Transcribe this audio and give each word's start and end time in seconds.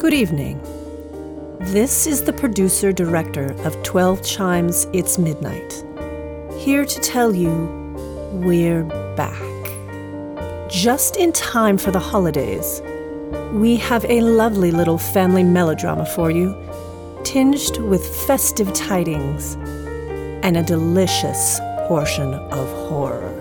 Good 0.00 0.14
evening. 0.14 0.58
This 1.60 2.06
is 2.06 2.22
the 2.22 2.32
producer 2.32 2.90
director 2.90 3.54
of 3.64 3.82
12 3.82 4.24
Chimes 4.24 4.86
It's 4.94 5.18
Midnight. 5.18 5.84
Here 6.56 6.86
to 6.86 7.00
tell 7.00 7.34
you 7.34 7.52
we're 8.32 8.84
back. 9.14 9.42
Just 10.70 11.18
in 11.18 11.32
time 11.32 11.76
for 11.76 11.90
the 11.90 12.00
holidays, 12.00 12.80
we 13.52 13.76
have 13.76 14.06
a 14.06 14.22
lovely 14.22 14.70
little 14.70 14.96
family 14.96 15.44
melodrama 15.44 16.06
for 16.06 16.30
you, 16.30 16.56
tinged 17.22 17.76
with 17.76 18.02
festive 18.26 18.72
tidings 18.72 19.56
and 20.42 20.56
a 20.56 20.62
delicious 20.62 21.60
portion 21.88 22.32
of 22.32 22.88
horror. 22.88 23.36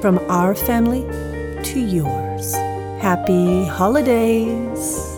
From 0.00 0.20
our 0.30 0.54
family 0.54 1.02
to 1.64 1.80
yours. 1.80 2.54
Happy 3.02 3.66
holidays! 3.66 5.15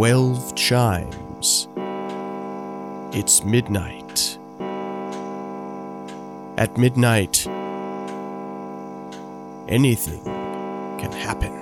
Twelve 0.00 0.54
chimes. 0.54 1.68
It's 3.12 3.44
midnight. 3.44 4.38
At 6.56 6.78
midnight, 6.78 7.46
anything 9.68 10.24
can 10.98 11.12
happen. 11.12 11.52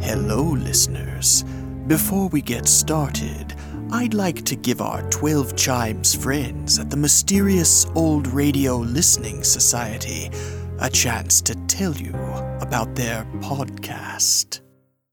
Hello, 0.00 0.52
listeners. 0.52 1.42
Before 1.88 2.28
we 2.28 2.42
get 2.42 2.68
started, 2.68 3.53
I'd 3.94 4.12
like 4.12 4.44
to 4.46 4.56
give 4.56 4.80
our 4.80 5.08
12 5.10 5.54
Chimes 5.54 6.16
friends 6.16 6.80
at 6.80 6.90
the 6.90 6.96
mysterious 6.96 7.86
Old 7.94 8.26
Radio 8.26 8.78
Listening 8.78 9.44
Society 9.44 10.32
a 10.80 10.90
chance 10.90 11.40
to 11.42 11.54
tell 11.68 11.94
you 11.94 12.12
about 12.60 12.96
their 12.96 13.24
podcast. 13.38 14.62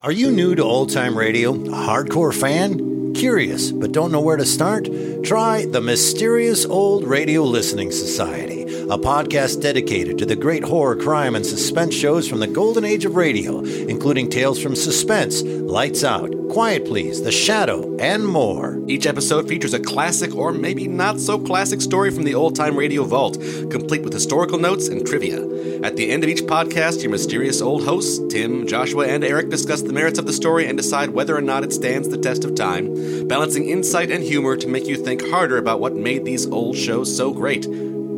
Are 0.01 0.11
you 0.11 0.31
new 0.31 0.55
to 0.55 0.63
old 0.63 0.91
time 0.91 1.15
radio? 1.15 1.53
A 1.53 1.69
hardcore 1.69 2.33
fan? 2.33 3.13
Curious 3.13 3.71
but 3.71 3.91
don't 3.91 4.11
know 4.11 4.19
where 4.19 4.37
to 4.37 4.45
start? 4.47 4.89
Try 5.23 5.67
the 5.67 5.79
Mysterious 5.79 6.65
Old 6.65 7.03
Radio 7.03 7.43
Listening 7.43 7.91
Society, 7.91 8.60
a 8.91 8.97
podcast 8.97 9.61
dedicated 9.61 10.17
to 10.17 10.25
the 10.25 10.35
great 10.35 10.65
horror, 10.65 10.97
crime, 10.97 11.33
and 11.33 11.45
suspense 11.45 11.95
shows 11.95 12.27
from 12.27 12.41
the 12.41 12.47
golden 12.47 12.83
age 12.83 13.05
of 13.05 13.15
radio, 13.15 13.59
including 13.61 14.29
Tales 14.29 14.61
from 14.61 14.75
Suspense, 14.75 15.43
Lights 15.43 16.03
Out, 16.03 16.29
Quiet 16.49 16.83
Please, 16.83 17.23
The 17.23 17.31
Shadow, 17.31 17.95
and 17.99 18.27
more. 18.27 18.83
Each 18.87 19.05
episode 19.05 19.47
features 19.47 19.73
a 19.73 19.79
classic 19.79 20.35
or 20.35 20.51
maybe 20.51 20.89
not 20.89 21.21
so 21.21 21.39
classic 21.39 21.79
story 21.79 22.11
from 22.11 22.25
the 22.25 22.35
old 22.35 22.53
time 22.53 22.75
radio 22.75 23.05
vault, 23.05 23.39
complete 23.71 24.01
with 24.01 24.11
historical 24.11 24.59
notes 24.59 24.89
and 24.89 25.07
trivia. 25.07 25.39
At 25.83 25.95
the 25.95 26.11
end 26.11 26.25
of 26.25 26.29
each 26.29 26.43
podcast, 26.43 27.01
your 27.01 27.11
mysterious 27.11 27.61
old 27.61 27.85
hosts, 27.85 28.19
Tim, 28.27 28.67
Joshua, 28.67 29.07
and 29.07 29.23
Eric, 29.23 29.47
discuss 29.47 29.81
the 29.83 29.93
merits 29.93 30.19
of 30.19 30.25
the 30.25 30.33
story 30.33 30.67
and 30.67 30.77
decide 30.77 31.11
whether 31.11 31.33
or 31.33 31.41
not 31.41 31.63
it 31.63 31.71
stands 31.71 32.09
the 32.09 32.17
test 32.17 32.43
of 32.43 32.55
time, 32.55 33.25
balancing 33.29 33.69
insight 33.69 34.11
and 34.11 34.21
humor 34.21 34.57
to 34.57 34.67
make 34.67 34.85
you 34.85 34.97
think 34.97 35.25
harder 35.29 35.57
about 35.57 35.79
what 35.79 35.95
made 35.95 36.25
these 36.25 36.45
old 36.47 36.75
shows 36.75 37.15
so 37.15 37.31
great, 37.31 37.65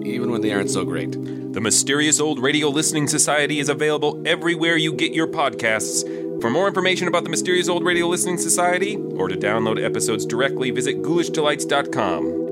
even 0.06 0.32
when 0.32 0.42
they 0.42 0.52
aren't 0.52 0.70
so 0.70 0.86
great. 0.86 1.12
The 1.54 1.62
Mysterious 1.62 2.20
Old 2.20 2.40
Radio 2.40 2.70
Listening 2.70 3.08
Society 3.08 3.60
is 3.60 3.70
available 3.70 4.22
everywhere 4.26 4.78
you 4.78 4.94
get 4.94 5.14
your 5.14 5.28
podcasts. 5.28 6.04
For 6.42 6.50
more 6.50 6.68
information 6.68 7.08
about 7.08 7.24
the 7.24 7.30
Mysterious 7.30 7.70
Old 7.70 7.86
Radio 7.86 8.08
Listening 8.08 8.38
Society, 8.38 8.96
or 8.96 9.28
to 9.28 9.36
download 9.36 9.84
episodes 9.84 10.26
directly, 10.26 10.72
visit 10.72 11.02
ghoulishdelights.com. 11.02 12.44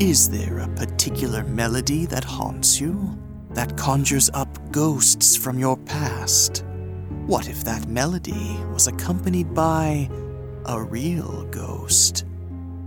Is 0.00 0.28
there 0.28 0.58
a 0.58 0.68
particular 0.68 1.44
melody 1.44 2.06
that 2.06 2.24
haunts 2.24 2.80
you? 2.80 3.16
That 3.50 3.76
conjures 3.76 4.30
up 4.34 4.48
ghosts 4.72 5.36
from 5.36 5.58
your 5.60 5.76
past? 5.76 6.64
What 7.26 7.48
if 7.48 7.62
that 7.62 7.86
melody 7.86 8.56
was 8.72 8.88
accompanied 8.88 9.54
by 9.54 10.10
a 10.66 10.80
real 10.80 11.44
ghost? 11.50 12.24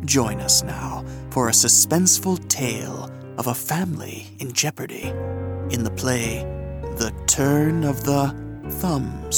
Join 0.05 0.39
us 0.39 0.63
now 0.63 1.03
for 1.31 1.49
a 1.49 1.51
suspenseful 1.51 2.47
tale 2.47 3.11
of 3.37 3.47
a 3.47 3.53
family 3.53 4.27
in 4.39 4.53
jeopardy 4.53 5.07
in 5.71 5.83
the 5.83 5.91
play 5.91 6.43
The 6.97 7.13
Turn 7.27 7.83
of 7.83 8.03
the 8.03 8.33
Thumb 8.79 9.31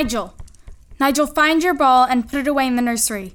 Nigel. 0.00 0.32
Nigel, 0.98 1.26
find 1.26 1.62
your 1.62 1.74
ball 1.74 2.06
and 2.06 2.26
put 2.26 2.40
it 2.40 2.48
away 2.48 2.66
in 2.66 2.76
the 2.76 2.80
nursery. 2.80 3.34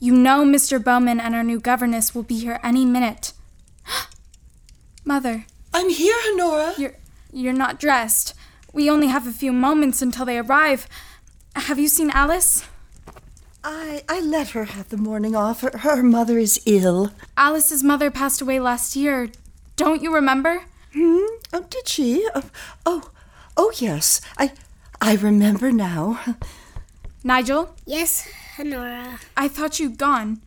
You 0.00 0.14
know 0.14 0.46
Mr. 0.46 0.82
Bowman 0.82 1.20
and 1.20 1.34
our 1.34 1.44
new 1.44 1.60
governess 1.60 2.14
will 2.14 2.22
be 2.22 2.38
here 2.38 2.58
any 2.64 2.86
minute. 2.86 3.34
Mother, 5.04 5.44
I'm 5.74 5.90
here, 5.90 6.16
Honora. 6.28 6.72
you're 6.78 6.94
you're 7.30 7.52
not 7.52 7.78
dressed. 7.78 8.32
We 8.72 8.88
only 8.88 9.08
have 9.08 9.26
a 9.26 9.30
few 9.30 9.52
moments 9.52 10.00
until 10.00 10.24
they 10.24 10.38
arrive. 10.38 10.88
Have 11.54 11.78
you 11.78 11.86
seen 11.86 12.08
Alice? 12.08 12.64
I 13.62 14.02
I 14.08 14.20
let 14.20 14.50
her 14.56 14.64
have 14.64 14.88
the 14.88 14.96
morning 14.96 15.36
off. 15.36 15.60
Her, 15.60 15.76
her 15.80 16.02
mother 16.02 16.38
is 16.38 16.58
ill. 16.64 17.12
Alice's 17.36 17.84
mother 17.84 18.10
passed 18.10 18.40
away 18.40 18.58
last 18.58 18.96
year. 18.96 19.28
Don't 19.76 20.00
you 20.00 20.14
remember? 20.14 20.62
Hmm? 20.94 21.26
Oh, 21.52 21.66
did 21.68 21.86
she? 21.86 22.26
Oh, 22.34 22.50
oh, 22.86 23.10
oh 23.58 23.70
yes. 23.76 24.22
I 24.38 24.52
I 25.00 25.14
remember 25.16 25.70
now. 25.72 26.20
Nigel, 27.22 27.74
Yes, 27.84 28.28
Honora. 28.58 29.18
I 29.36 29.48
thought 29.48 29.78
you'd 29.80 29.98
gone. 29.98 30.40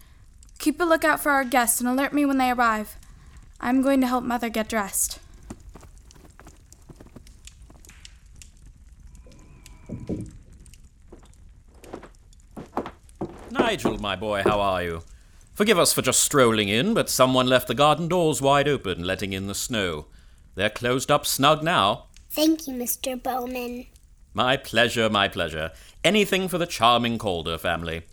Keep 0.60 0.80
a 0.82 0.84
lookout 0.84 1.20
for 1.22 1.32
our 1.32 1.44
guests 1.44 1.80
and 1.80 1.90
alert 1.90 2.14
me 2.14 2.26
when 2.26 2.38
they 2.38 2.52
arrive. 2.52 2.98
I'm 3.62 3.82
going 3.82 4.02
to 4.02 4.08
help 4.08 4.24
Mother 4.24 4.50
get 4.50 4.70
dressed. 4.70 5.20
Nigel, 13.52 13.98
my 13.98 14.16
boy, 14.16 14.44
how 14.44 14.60
are 14.60 14.84
you? 14.84 15.02
Forgive 15.54 15.80
us 15.80 15.92
for 15.92 16.02
just 16.02 16.22
strolling 16.22 16.70
in, 16.70 16.94
but 16.94 17.10
someone 17.10 17.48
left 17.48 17.68
the 17.68 17.74
garden 17.74 18.08
doors 18.08 18.42
wide 18.42 18.68
open, 18.68 19.04
letting 19.04 19.34
in 19.34 19.48
the 19.48 19.56
snow. 19.56 20.06
They're 20.56 20.70
closed 20.70 21.12
up 21.12 21.26
snug 21.26 21.64
now. 21.64 22.06
Thank 22.30 22.68
you, 22.68 22.74
Mr. 22.74 23.22
Bowman. 23.22 23.88
My 24.34 24.58
pleasure, 24.58 25.10
my 25.10 25.28
pleasure. 25.28 25.72
Anything 26.04 26.48
for 26.48 26.58
the 26.58 26.66
charming 26.68 27.18
Calder 27.18 27.58
family. 27.58 28.04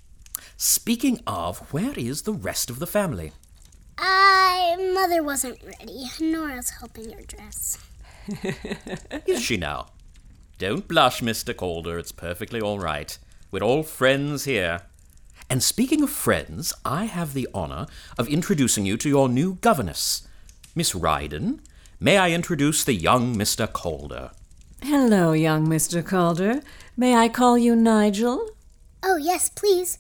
Speaking 0.56 1.20
of, 1.26 1.72
where 1.72 1.92
is 1.96 2.22
the 2.22 2.32
rest 2.32 2.70
of 2.70 2.78
the 2.78 2.86
family? 2.86 3.32
I. 3.98 4.76
Mother 4.94 5.22
wasn't 5.22 5.62
ready. 5.62 6.06
Nora's 6.20 6.70
helping 6.70 7.12
her 7.12 7.22
dress. 7.22 7.78
Is 9.26 9.42
she 9.42 9.56
now? 9.56 9.88
Don't 10.58 10.88
blush, 10.88 11.20
Mr. 11.20 11.54
Calder. 11.54 11.98
It's 11.98 12.12
perfectly 12.12 12.60
all 12.60 12.78
right. 12.78 13.16
We're 13.50 13.62
all 13.62 13.82
friends 13.82 14.44
here. 14.44 14.82
And 15.48 15.62
speaking 15.62 16.02
of 16.02 16.10
friends, 16.10 16.72
I 16.84 17.04
have 17.04 17.34
the 17.34 17.48
honor 17.54 17.86
of 18.18 18.28
introducing 18.28 18.84
you 18.84 18.96
to 18.96 19.08
your 19.08 19.28
new 19.28 19.54
governess, 19.56 20.26
Miss 20.74 20.92
Ryden. 20.92 21.60
May 22.00 22.18
I 22.18 22.30
introduce 22.30 22.82
the 22.82 22.94
young 22.94 23.36
Mr. 23.36 23.70
Calder? 23.70 24.32
Hello, 24.82 25.32
young 25.32 25.66
Mr. 25.66 26.04
Calder. 26.04 26.60
May 26.96 27.14
I 27.14 27.28
call 27.28 27.58
you 27.58 27.74
Nigel? 27.74 28.50
Oh, 29.02 29.16
yes, 29.16 29.48
please. 29.48 29.98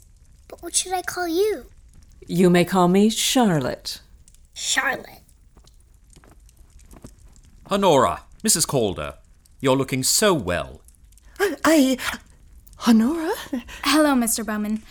But 0.48 0.62
what 0.62 0.74
should 0.74 0.92
I 0.92 1.02
call 1.02 1.28
you? 1.28 1.66
You 2.26 2.50
may 2.50 2.64
call 2.64 2.88
me 2.88 3.10
Charlotte. 3.10 4.00
Charlotte. 4.54 5.22
Honora, 7.70 8.22
Mrs. 8.44 8.66
Calder, 8.66 9.14
you're 9.60 9.76
looking 9.76 10.02
so 10.02 10.32
well. 10.34 10.82
I. 11.40 11.56
I 11.64 11.98
Honora? 12.86 13.32
Hello, 13.84 14.14
Mr. 14.14 14.44
Bowman. 14.46 14.82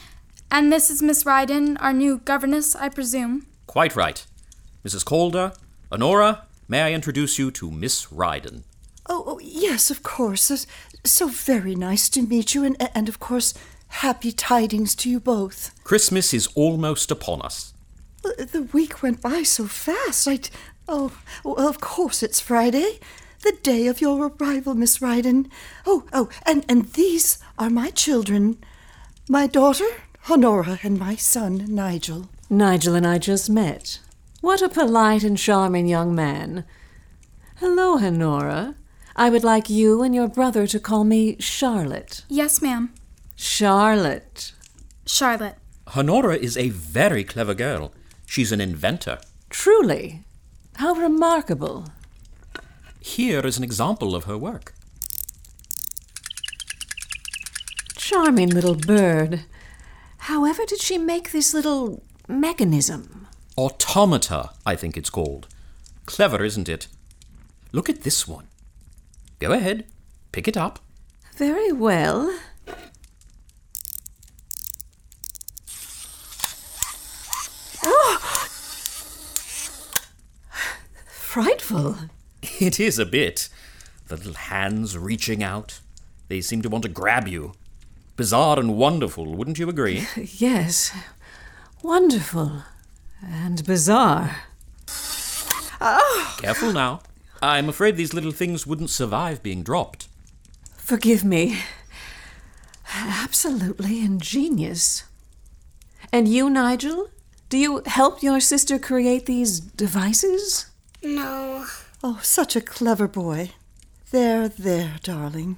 And 0.52 0.72
this 0.72 0.90
is 0.90 1.02
Miss 1.02 1.24
Ryden, 1.24 1.78
our 1.80 1.94
new 1.94 2.18
governess, 2.20 2.76
I 2.76 2.90
presume. 2.90 3.48
Quite 3.68 3.96
right. 3.96 4.26
Mrs. 4.84 5.06
Calder, 5.06 5.54
Honora, 5.92 6.48
may 6.68 6.82
I 6.82 6.92
introduce 6.92 7.40
you 7.40 7.52
to 7.52 7.72
Miss 7.72 8.08
Ryden? 8.08 8.64
Oh, 9.08 9.24
oh, 9.28 9.40
yes, 9.40 9.92
of 9.92 10.04
course. 10.04 10.50
It's 10.50 10.68
so 11.04 11.28
very 11.28 11.76
nice 11.76 12.10
to 12.10 12.22
meet 12.22 12.56
you, 12.56 12.64
and, 12.64 12.76
and 12.94 13.08
of 13.08 13.20
course, 13.20 13.54
happy 13.88 14.32
tidings 14.32 14.96
to 14.96 15.10
you 15.10 15.20
both. 15.20 15.72
Christmas 15.84 16.34
is 16.34 16.48
almost 16.56 17.12
upon 17.12 17.42
us. 17.42 17.74
The, 18.24 18.50
the 18.52 18.64
week 18.64 19.04
went 19.04 19.22
by 19.22 19.44
so 19.44 19.66
fast. 19.66 20.28
I. 20.28 20.40
Oh, 20.88 21.18
well, 21.44 21.68
of 21.68 21.82
course 21.82 22.22
it's 22.22 22.40
Friday, 22.40 23.00
the 23.42 23.58
day 23.64 23.88
of 23.88 24.02
your 24.02 24.28
arrival, 24.28 24.76
Miss 24.76 25.00
Ryden. 25.00 25.50
Oh, 25.86 26.06
oh, 26.14 26.30
and, 26.46 26.64
and 26.70 26.94
these 26.94 27.40
are 27.58 27.72
my 27.72 27.90
children 27.90 28.58
my 29.28 29.48
daughter, 29.48 29.88
Honora, 30.30 30.80
and 30.84 31.00
my 31.00 31.16
son, 31.16 31.66
Nigel. 31.68 32.30
Nigel 32.48 32.94
and 32.94 33.08
I 33.08 33.18
just 33.18 33.50
met. 33.50 34.00
What 34.42 34.62
a 34.62 34.70
polite 34.70 35.24
and 35.24 35.36
charming 35.36 35.88
young 35.88 36.14
man. 36.14 36.64
Hello, 37.56 37.98
Honora. 37.98 38.76
I 39.16 39.30
would 39.30 39.44
like 39.46 39.70
you 39.70 40.04
and 40.04 40.14
your 40.14 40.28
brother 40.28 40.68
to 40.68 40.80
call 40.80 41.06
me 41.06 41.38
Charlotte. 41.40 42.26
Yes, 42.28 42.62
ma'am. 42.62 42.94
Charlotte. 43.38 44.52
Charlotte. 45.06 45.56
Honora 45.96 46.36
is 46.36 46.58
a 46.58 46.70
very 46.70 47.24
clever 47.24 47.54
girl. 47.54 47.94
She's 48.26 48.52
an 48.52 48.60
inventor. 48.60 49.20
Truly. 49.50 50.24
How 50.76 50.94
remarkable. 50.94 51.86
Here 53.00 53.40
is 53.46 53.58
an 53.58 53.64
example 53.64 54.16
of 54.16 54.26
her 54.26 54.38
work. 54.38 54.74
Charming 57.96 58.50
little 58.50 58.76
bird. 58.76 59.46
However 60.18 60.66
did 60.66 60.82
she 60.82 60.98
make 60.98 61.32
this 61.32 61.54
little 61.54 62.04
mechanism? 62.28 63.28
Automata, 63.58 64.50
I 64.66 64.76
think 64.76 64.98
it's 64.98 65.10
called. 65.10 65.48
Clever, 66.06 66.44
isn't 66.44 66.68
it? 66.68 66.88
Look 67.72 67.90
at 67.90 68.02
this 68.02 68.28
one. 68.28 68.48
Go 69.46 69.52
ahead, 69.52 69.86
pick 70.32 70.48
it 70.48 70.58
up. 70.58 70.80
Very 71.36 71.72
well. 71.72 72.36
Oh! 77.84 78.48
Frightful. 81.06 81.96
It 82.60 82.80
is 82.80 82.98
a 82.98 83.06
bit. 83.06 83.50
The 84.08 84.16
little 84.16 84.34
hands 84.34 84.98
reaching 84.98 85.44
out. 85.44 85.80
They 86.28 86.42
seem 86.42 86.64
to 86.64 86.70
want 86.70 86.82
to 86.82 86.90
grab 86.90 87.28
you. 87.28 87.54
Bizarre 88.16 88.58
and 88.60 88.76
wonderful, 88.76 89.36
wouldn't 89.36 89.60
you 89.60 89.70
agree? 89.70 90.08
Yes. 90.18 90.92
Wonderful. 91.84 92.64
And 93.22 93.64
bizarre. 93.64 94.38
Oh. 95.80 96.36
Careful 96.42 96.74
now. 96.74 97.02
I'm 97.46 97.70
afraid 97.70 97.96
these 97.96 98.14
little 98.14 98.32
things 98.32 98.66
wouldn't 98.66 98.90
survive 98.90 99.44
being 99.44 99.62
dropped. 99.62 100.08
Forgive 100.78 101.24
me. 101.24 101.60
Absolutely 102.96 104.00
ingenious. 104.00 105.04
And 106.12 106.28
you, 106.28 106.50
Nigel? 106.50 107.10
Do 107.50 107.58
you 107.60 107.84
help 107.86 108.24
your 108.24 108.40
sister 108.40 108.80
create 108.80 109.28
these 109.28 109.60
devices? 109.60 110.66
No. 111.04 111.66
Oh, 112.04 112.20
such 112.24 112.56
a 112.56 112.62
clever 112.62 113.08
boy. 113.08 113.52
There, 114.10 114.50
there, 114.50 114.96
darling. 115.04 115.58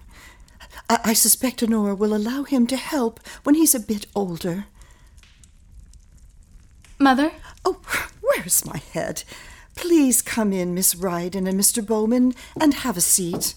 I, 0.90 1.00
I 1.06 1.14
suspect 1.14 1.64
Honora 1.64 1.96
will 1.96 2.14
allow 2.14 2.44
him 2.44 2.68
to 2.68 2.76
help 2.76 3.22
when 3.44 3.56
he's 3.56 3.74
a 3.74 3.80
bit 3.80 4.08
older. 4.14 4.66
Mother? 7.00 7.32
Oh, 7.64 7.80
where's 8.22 8.66
my 8.66 8.82
head? 8.94 9.24
Please 9.78 10.22
come 10.22 10.52
in, 10.52 10.74
Miss 10.74 10.96
Ryden 10.96 11.48
and 11.48 11.60
Mr. 11.60 11.86
Bowman, 11.86 12.34
and 12.60 12.74
have 12.74 12.98
a 12.98 13.02
seat. 13.02 13.54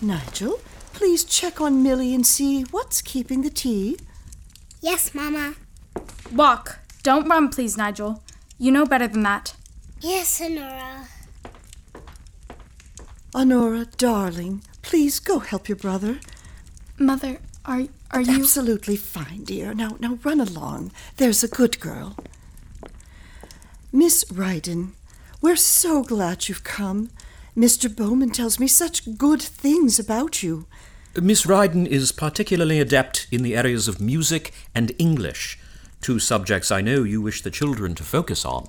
Nigel, 0.00 0.58
please 0.92 1.22
check 1.22 1.60
on 1.60 1.82
Millie 1.82 2.14
and 2.14 2.26
see 2.26 2.62
what's 2.62 3.00
keeping 3.02 3.42
the 3.42 3.50
tea. 3.50 3.98
Yes, 4.80 5.14
Mama. 5.14 5.54
Walk. 6.32 6.80
Don't 7.02 7.28
run, 7.28 7.50
please, 7.50 7.76
Nigel. 7.76 8.22
You 8.58 8.72
know 8.72 8.86
better 8.86 9.06
than 9.06 9.22
that. 9.22 9.54
Yes, 10.00 10.40
Honora. 10.40 11.06
Honora, 13.34 13.86
darling, 13.96 14.62
please 14.82 15.20
go 15.20 15.38
help 15.38 15.68
your 15.68 15.76
brother. 15.76 16.18
Mother, 16.98 17.38
are 17.64 17.86
are 18.10 18.20
you 18.20 18.40
absolutely 18.40 18.96
fine, 18.96 19.44
dear? 19.44 19.72
Now, 19.74 19.96
now 20.00 20.18
run 20.22 20.40
along. 20.40 20.92
There's 21.16 21.44
a 21.44 21.48
good 21.48 21.78
girl. 21.80 22.16
Miss 23.94 24.24
Ryden, 24.32 24.92
we're 25.42 25.54
so 25.54 26.02
glad 26.02 26.48
you've 26.48 26.64
come. 26.64 27.10
Mr. 27.54 27.94
Bowman 27.94 28.30
tells 28.30 28.58
me 28.58 28.66
such 28.66 29.18
good 29.18 29.42
things 29.42 29.98
about 29.98 30.42
you. 30.42 30.66
Miss 31.20 31.44
Ryden 31.44 31.86
is 31.86 32.10
particularly 32.10 32.80
adept 32.80 33.26
in 33.30 33.42
the 33.42 33.54
areas 33.54 33.88
of 33.88 34.00
music 34.00 34.54
and 34.74 34.92
English, 34.98 35.58
two 36.00 36.18
subjects 36.18 36.70
I 36.70 36.80
know 36.80 37.02
you 37.02 37.20
wish 37.20 37.42
the 37.42 37.50
children 37.50 37.94
to 37.96 38.02
focus 38.02 38.46
on. 38.46 38.66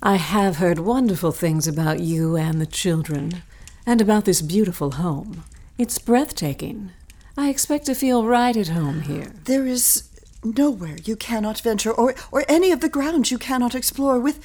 I 0.00 0.16
have 0.16 0.58
heard 0.58 0.78
wonderful 0.78 1.32
things 1.32 1.66
about 1.66 1.98
you 1.98 2.36
and 2.36 2.60
the 2.60 2.66
children, 2.66 3.42
and 3.84 4.00
about 4.00 4.24
this 4.24 4.40
beautiful 4.40 4.92
home. 4.92 5.42
It's 5.78 5.98
breathtaking. 5.98 6.92
I 7.36 7.48
expect 7.48 7.86
to 7.86 7.94
feel 7.96 8.24
right 8.24 8.56
at 8.56 8.68
home 8.68 9.00
here. 9.00 9.32
There 9.46 9.66
is 9.66 10.08
nowhere 10.44 10.96
you 11.04 11.16
cannot 11.16 11.60
venture, 11.60 11.92
or, 11.92 12.14
or 12.30 12.44
any 12.48 12.70
of 12.70 12.80
the 12.80 12.88
grounds 12.88 13.30
you 13.30 13.38
cannot 13.38 13.74
explore, 13.74 14.20
with, 14.20 14.38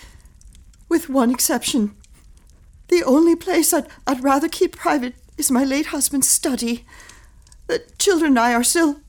with 0.88 1.10
one 1.10 1.32
exception. 1.32 1.96
The 2.88 3.04
only 3.04 3.36
place 3.36 3.74
I'd, 3.74 3.88
I'd 4.08 4.24
rather 4.24 4.50
keep 4.50 4.76
private 4.76 5.16
is 5.38 5.52
my 5.52 5.64
late 5.64 5.88
husband's 5.88 6.28
study. 6.28 6.86
The 7.68 7.84
children 7.98 8.32
and 8.32 8.40
I 8.40 8.54
are 8.54 8.64
still 8.64 9.02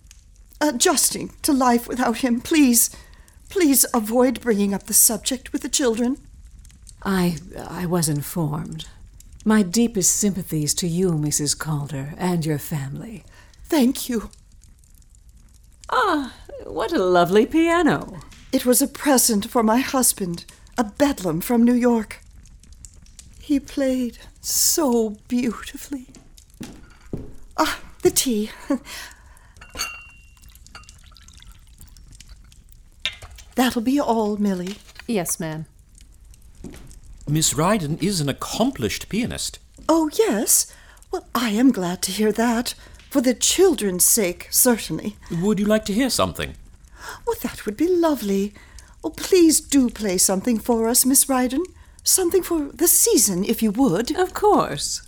adjusting 0.60 1.32
to 1.42 1.52
life 1.52 1.88
without 1.88 2.18
him. 2.18 2.40
Please, 2.40 2.90
please 3.48 3.86
avoid 3.94 4.40
bringing 4.40 4.74
up 4.74 4.84
the 4.84 4.94
subject 4.94 5.52
with 5.52 5.62
the 5.62 5.68
children. 5.68 6.18
I, 7.02 7.38
I 7.58 7.86
was 7.86 8.08
informed. 8.08 8.86
My 9.44 9.62
deepest 9.62 10.14
sympathies 10.14 10.74
to 10.74 10.86
you, 10.86 11.12
Mrs. 11.12 11.58
Calder, 11.58 12.12
and 12.18 12.44
your 12.44 12.58
family. 12.58 13.24
Thank 13.64 14.08
you. 14.08 14.30
Ah, 15.88 16.34
what 16.70 16.92
a 16.92 17.02
lovely 17.02 17.46
piano. 17.46 18.20
It 18.52 18.64
was 18.66 18.80
a 18.80 18.86
present 18.88 19.50
for 19.50 19.62
my 19.62 19.78
husband, 19.78 20.44
a 20.78 20.84
bedlam 20.84 21.40
from 21.40 21.64
New 21.64 21.74
York. 21.74 22.20
He 23.40 23.58
played 23.60 24.18
so 24.40 25.16
beautifully. 25.28 26.08
Ah, 27.56 27.80
the 28.02 28.10
tea. 28.10 28.50
That'll 33.56 33.82
be 33.82 34.00
all, 34.00 34.36
Millie. 34.36 34.76
Yes, 35.06 35.40
ma'am. 35.40 35.66
Miss 37.28 37.54
Ryden 37.54 38.02
is 38.02 38.20
an 38.20 38.28
accomplished 38.28 39.08
pianist. 39.08 39.58
Oh, 39.88 40.10
yes? 40.18 40.72
Well, 41.10 41.26
I 41.34 41.50
am 41.50 41.72
glad 41.72 42.02
to 42.02 42.12
hear 42.12 42.32
that. 42.32 42.74
For 43.10 43.20
the 43.20 43.34
children's 43.34 44.04
sake, 44.04 44.46
certainly. 44.50 45.16
Would 45.30 45.58
you 45.58 45.66
like 45.66 45.84
to 45.86 45.92
hear 45.92 46.10
something? 46.10 46.54
Well, 47.26 47.36
that 47.42 47.64
would 47.66 47.76
be 47.76 47.88
lovely. 47.88 48.52
Oh, 49.02 49.10
please 49.10 49.60
do 49.60 49.90
play 49.90 50.18
something 50.18 50.58
for 50.58 50.88
us, 50.88 51.06
Miss 51.06 51.24
Ryden. 51.26 51.64
Something 52.02 52.42
for 52.42 52.70
the 52.72 52.88
season, 52.88 53.44
if 53.44 53.62
you 53.62 53.70
would. 53.70 54.16
Of 54.16 54.34
course. 54.34 55.02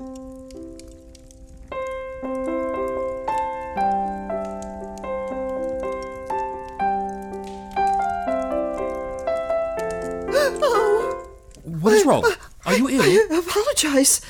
Oh. 10.62 11.26
What 11.64 11.92
is 11.94 12.04
wrong? 12.04 12.24
Uh, 12.24 12.34
Are 12.66 12.76
you 12.76 12.88
ill? 12.88 13.02
I 13.02 13.38
apologize. 13.38 14.20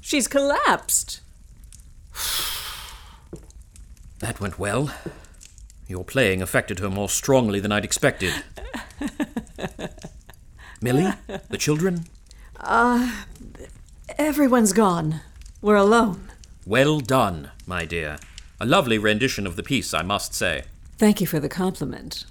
She's 0.00 0.28
collapsed. 0.28 1.20
That 4.20 4.40
went 4.40 4.58
well. 4.58 4.90
Your 5.86 6.04
playing 6.04 6.40
affected 6.40 6.78
her 6.78 6.88
more 6.88 7.08
strongly 7.08 7.60
than 7.60 7.72
I'd 7.72 7.84
expected. 7.84 8.32
Millie? 10.80 11.12
The 11.48 11.58
children? 11.58 12.06
Ah, 12.58 13.26
uh, 13.58 13.64
everyone's 14.18 14.72
gone. 14.72 15.20
We're 15.60 15.76
alone. 15.76 16.30
Well 16.66 17.00
done, 17.00 17.50
my 17.66 17.84
dear. 17.84 18.18
A 18.60 18.66
lovely 18.66 18.98
rendition 18.98 19.46
of 19.46 19.56
the 19.56 19.62
piece, 19.62 19.92
I 19.92 20.02
must 20.02 20.34
say. 20.34 20.64
Thank 20.96 21.20
you 21.20 21.26
for 21.26 21.40
the 21.40 21.48
compliment. 21.48 22.24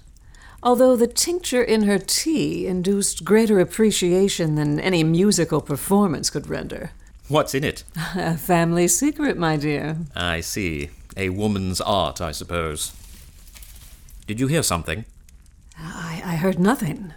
Although 0.63 0.95
the 0.95 1.07
tincture 1.07 1.61
in 1.61 1.83
her 1.83 1.99
tea 1.99 2.65
induced 2.65 3.25
greater 3.25 3.59
appreciation 3.59 4.55
than 4.55 4.79
any 4.79 5.03
musical 5.03 5.59
performance 5.59 6.29
could 6.29 6.47
render. 6.47 6.91
What's 7.27 7.53
in 7.53 7.65
it? 7.65 7.83
A 8.15 8.37
family 8.37 8.87
secret, 8.87 9.37
my 9.37 9.57
dear. 9.57 9.97
I 10.15 10.39
see. 10.39 10.89
A 11.17 11.29
woman's 11.29 11.81
art, 11.81 12.21
I 12.21 12.31
suppose. 12.31 12.93
Did 14.25 14.39
you 14.39 14.47
hear 14.47 14.63
something? 14.63 15.03
I, 15.77 16.21
I 16.25 16.35
heard 16.37 16.59
nothing. 16.59 17.13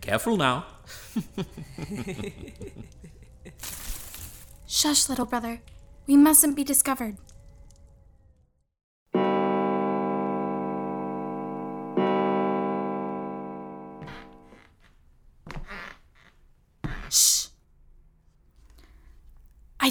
Careful 0.00 0.36
now. 0.36 0.66
Shush, 4.68 5.08
little 5.08 5.26
brother. 5.26 5.62
We 6.06 6.16
mustn't 6.16 6.54
be 6.54 6.62
discovered. 6.62 7.16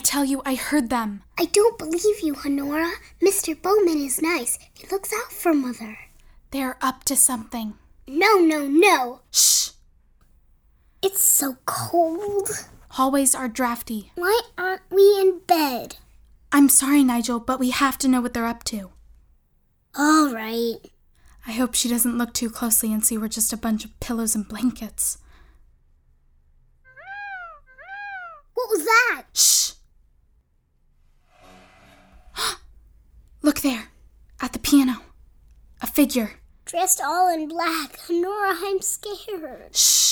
Tell 0.04 0.26
you, 0.26 0.42
I 0.46 0.56
heard 0.56 0.90
them. 0.90 1.24
I 1.40 1.46
don't 1.46 1.78
believe 1.78 2.22
you, 2.22 2.36
Honora. 2.46 2.92
Mr. 3.22 3.60
Bowman 3.60 3.98
is 3.98 4.22
nice. 4.22 4.60
He 4.74 4.88
looks 4.88 5.12
out 5.14 5.32
for 5.32 5.54
Mother. 5.54 5.98
They're 6.52 6.78
up 6.82 7.04
to 7.06 7.16
something. 7.16 7.76
No, 8.08 8.38
no, 8.38 8.68
no. 8.68 9.22
Shh. 9.32 9.72
It's 11.02 11.22
so 11.22 11.58
cold. 11.66 12.50
Hallways 12.90 13.34
are 13.34 13.48
drafty. 13.48 14.12
Why 14.16 14.42
aren't 14.58 14.84
we 14.90 15.20
in 15.20 15.40
bed? 15.48 15.98
I'm 16.52 16.70
sorry, 16.70 17.04
Nigel, 17.04 17.40
but 17.40 17.60
we 17.60 17.72
have 17.72 17.98
to 18.00 18.08
know 18.08 18.22
what 18.22 18.34
they're 18.34 18.46
up 18.46 18.64
to. 18.66 18.92
All 19.96 20.32
right. 20.34 20.78
I 21.48 21.52
hope 21.52 21.74
she 21.74 21.90
doesn't 21.90 22.18
look 22.18 22.34
too 22.34 22.50
closely 22.50 22.94
and 22.94 23.04
see 23.04 23.18
we're 23.18 23.28
just 23.28 23.52
a 23.52 23.58
bunch 23.58 23.84
of 23.84 24.00
pillows 24.00 24.36
and 24.36 24.48
blankets. 24.48 25.18
What 28.54 28.70
was 28.70 28.86
that? 28.86 29.24
Shh. 29.34 29.72
Look 33.42 33.52
there, 33.64 33.88
at 34.42 34.52
the 34.52 34.60
piano. 34.60 35.02
A 35.82 35.88
figure. 35.88 36.32
Dressed 36.66 37.02
all 37.02 37.34
in 37.34 37.48
black. 37.48 37.98
Honora, 38.10 38.56
I'm 38.58 38.82
scared. 38.82 39.76
Shh. 39.76 40.03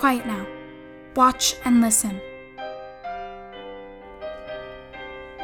Quiet 0.00 0.24
now. 0.24 0.46
Watch 1.14 1.56
and 1.62 1.82
listen. 1.82 2.18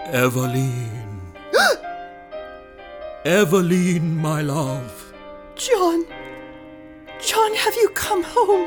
Evelyn. 0.07 1.21
Evelyn, 3.27 4.17
my 4.17 4.41
love. 4.41 5.13
John. 5.57 6.07
John, 7.21 7.55
have 7.55 7.75
you 7.75 7.91
come 7.91 8.23
home? 8.25 8.67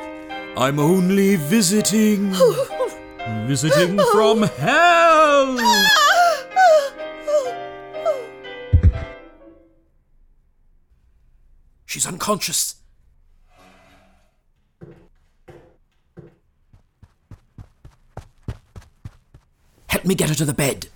I'm 0.56 0.80
only 0.80 1.38
visiting. 1.38 2.34
visiting 3.48 4.00
oh. 4.00 4.14
from 4.14 4.44
hell. 4.44 5.58
She's 11.88 12.06
unconscious. 12.06 12.79
Me 20.10 20.16
get 20.16 20.30
her 20.30 20.36
to 20.36 20.46
the 20.46 20.54
bed. 20.54 20.88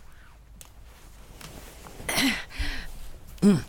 Mm. 3.41 3.63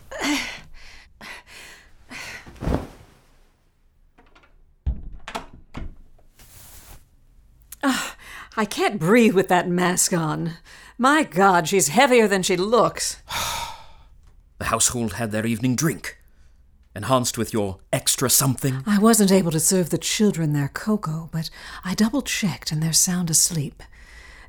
Ah, 7.83 8.15
I 8.57 8.65
can't 8.65 8.99
breathe 8.99 9.35
with 9.35 9.49
that 9.49 9.69
mask 9.69 10.13
on. 10.13 10.53
My 10.97 11.23
God, 11.23 11.67
she's 11.67 11.89
heavier 11.89 12.27
than 12.27 12.41
she 12.41 12.57
looks. 12.57 13.17
the 14.57 14.65
household 14.65 15.13
had 15.13 15.31
their 15.31 15.45
evening 15.45 15.75
drink. 15.75 16.17
Enhanced 16.95 17.37
with 17.37 17.51
your 17.51 17.79
extra 17.91 18.29
something? 18.29 18.81
I 18.87 18.97
wasn't 18.97 19.31
able 19.31 19.51
to 19.51 19.59
serve 19.59 19.89
the 19.89 19.97
children 19.97 20.53
their 20.53 20.69
cocoa, 20.69 21.29
but 21.31 21.49
I 21.83 21.93
double 21.93 22.21
checked 22.21 22.71
and 22.71 22.81
they're 22.81 22.93
sound 22.93 23.29
asleep. 23.29 23.83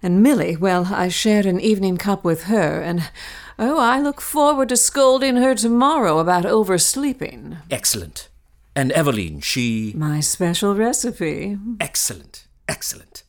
And 0.03 0.23
Millie, 0.23 0.57
well, 0.57 0.93
I 0.93 1.09
shared 1.09 1.47
an 1.47 1.61
evening 1.61 1.97
cup 1.97 2.25
with 2.25 2.45
her, 2.45 2.81
and 2.81 3.11
oh, 3.59 3.79
I 3.79 4.01
look 4.01 4.21
forward 4.21 4.69
to 4.69 4.77
scolding 4.77 5.37
her 5.37 5.55
tomorrow 5.55 6.19
about 6.19 6.45
oversleeping. 6.45 7.59
Excellent. 7.71 8.29
And 8.75 8.93
Eveline, 8.93 9.43
she. 9.43 9.93
My 9.97 10.21
special 10.21 10.75
recipe. 10.75 11.59
Excellent. 11.81 12.47
Excellent. 12.69 13.23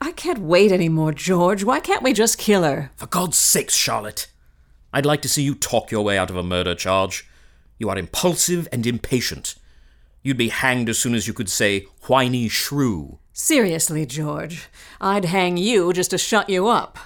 I 0.00 0.12
can't 0.12 0.38
wait 0.38 0.72
any 0.72 0.88
more, 0.88 1.12
George. 1.12 1.62
Why 1.62 1.80
can't 1.80 2.02
we 2.02 2.12
just 2.12 2.38
kill 2.38 2.62
her? 2.62 2.90
For 2.96 3.06
God's 3.06 3.36
sakes, 3.36 3.74
Charlotte. 3.76 4.28
I'd 4.92 5.04
like 5.04 5.20
to 5.22 5.28
see 5.28 5.42
you 5.42 5.54
talk 5.54 5.90
your 5.90 6.02
way 6.02 6.16
out 6.16 6.30
of 6.30 6.36
a 6.36 6.42
murder 6.42 6.74
charge. 6.74 7.28
You 7.78 7.90
are 7.90 7.98
impulsive 7.98 8.66
and 8.72 8.86
impatient. 8.86 9.56
You'd 10.22 10.38
be 10.38 10.48
hanged 10.48 10.88
as 10.88 10.98
soon 10.98 11.14
as 11.14 11.28
you 11.28 11.34
could 11.34 11.50
say 11.50 11.86
whiny 12.02 12.48
shrew. 12.48 13.18
Seriously, 13.38 14.06
George, 14.06 14.68
I'd 14.98 15.26
hang 15.26 15.58
you 15.58 15.92
just 15.92 16.08
to 16.12 16.16
shut 16.16 16.48
you 16.48 16.68
up. 16.68 16.96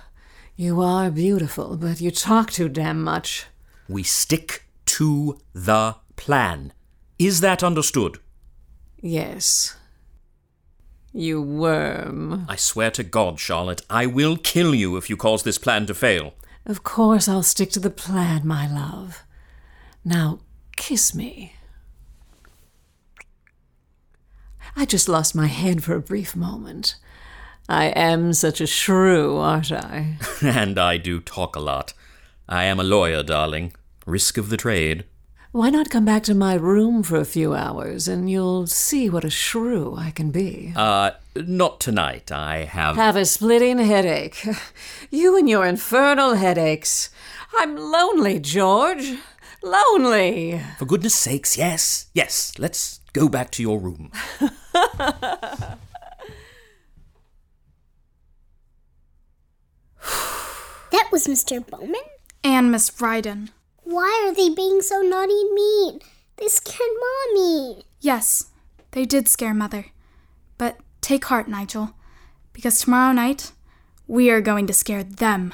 You 0.55 0.81
are 0.81 1.11
beautiful, 1.11 1.77
but 1.77 2.01
you 2.01 2.13
talk 2.13 2.53
too 2.53 2.69
damn 2.69 3.03
much. 3.03 3.47
We 3.89 4.05
stick 4.05 4.63
to 4.87 5.41
the 5.53 5.97
plan. 6.15 6.73
Is 7.19 7.41
that 7.41 7.65
understood? 7.65 8.19
Yes. 9.01 9.75
You 11.13 11.43
worm. 11.43 12.47
I 12.49 12.55
swear 12.55 12.93
to 12.93 13.03
God, 13.03 13.41
Charlotte, 13.41 13.83
I 13.91 14.07
will 14.07 14.37
kill 14.37 14.73
you 14.73 14.97
if 14.97 15.11
you 15.11 15.17
cause 15.17 15.43
this 15.43 15.59
plan 15.59 15.87
to 15.87 15.95
fail. 15.95 16.35
Of 16.65 16.85
course 16.85 17.27
I'll 17.27 17.43
stick 17.43 17.71
to 17.73 17.81
the 17.81 17.91
plan, 17.91 18.47
my 18.47 18.73
love. 18.73 19.25
Now, 20.05 20.39
kiss 20.77 21.13
me. 21.13 21.55
I 24.77 24.85
just 24.85 25.09
lost 25.09 25.35
my 25.35 25.47
head 25.47 25.83
for 25.83 25.95
a 25.95 26.01
brief 26.01 26.35
moment. 26.37 26.97
I 27.69 27.87
am 27.87 28.33
such 28.33 28.61
a 28.61 28.67
shrew, 28.67 29.37
aren't 29.37 29.73
I? 29.73 30.17
and 30.43 30.79
I 30.79 30.97
do 30.97 31.21
talk 31.21 31.55
a 31.57 31.61
lot. 31.61 31.93
I 32.49 32.65
am 32.65 32.81
a 32.81 32.85
lawyer, 32.85 33.23
darling. 33.23 33.73
Risk 34.07 34.39
of 34.39 34.49
the 34.49 34.57
trade. 34.57 35.05
Why 35.53 35.69
not 35.69 35.91
come 35.91 36.05
back 36.05 36.23
to 36.25 36.35
my 36.35 36.55
room 36.55 37.03
for 37.03 37.17
a 37.17 37.25
few 37.25 37.55
hours 37.55 38.07
and 38.07 38.31
you'll 38.31 38.69
see 38.69 39.11
what 39.11 39.25
a 39.25 39.31
shrew 39.31 39.97
I 39.97 40.13
can 40.13 40.31
be? 40.31 40.73
Uh, 40.77 41.11
not 41.35 41.81
tonight. 41.81 42.31
I 42.31 42.65
have. 42.65 42.95
Have 42.95 43.17
a 43.17 43.25
splitting 43.25 43.79
headache. 43.79 44.47
You 45.11 45.37
and 45.37 45.49
your 45.49 45.67
infernal 45.67 46.35
headaches. 46.35 47.11
I'm 47.53 47.77
lonely, 47.77 48.39
George. 48.39 49.15
Lonely. 49.61 50.63
For 50.79 50.85
goodness 50.85 51.17
sakes, 51.17 51.59
yes. 51.59 52.07
Yes, 52.15 52.53
let's 52.57 53.00
go 53.13 53.29
back 53.29 53.51
to 53.53 53.63
your 53.63 53.79
room. 53.79 54.11
that 54.41 55.79
was 61.11 61.27
Mr. 61.27 61.67
Bowman? 61.67 61.95
And 62.43 62.71
Miss 62.71 62.91
Ryden. 62.91 63.51
Why 63.83 64.27
are 64.27 64.35
they 64.35 64.55
being 64.55 64.83
so 64.83 65.03
naughty 65.03 65.41
and 65.41 65.55
mean? 65.55 66.01
They 66.37 66.49
scared 66.49 66.91
Mommy. 67.35 67.85
Yes, 68.01 68.47
they 68.93 69.05
did 69.05 69.29
scare 69.29 69.55
Mother. 69.55 69.87
But 70.59 70.79
take 71.01 71.25
heart, 71.27 71.49
Nigel, 71.49 71.91
because 72.53 72.81
tomorrow 72.81 73.13
night 73.13 73.53
we 74.07 74.31
are 74.31 74.41
going 74.41 74.67
to 74.67 74.73
scare 74.73 75.05
them. 75.05 75.53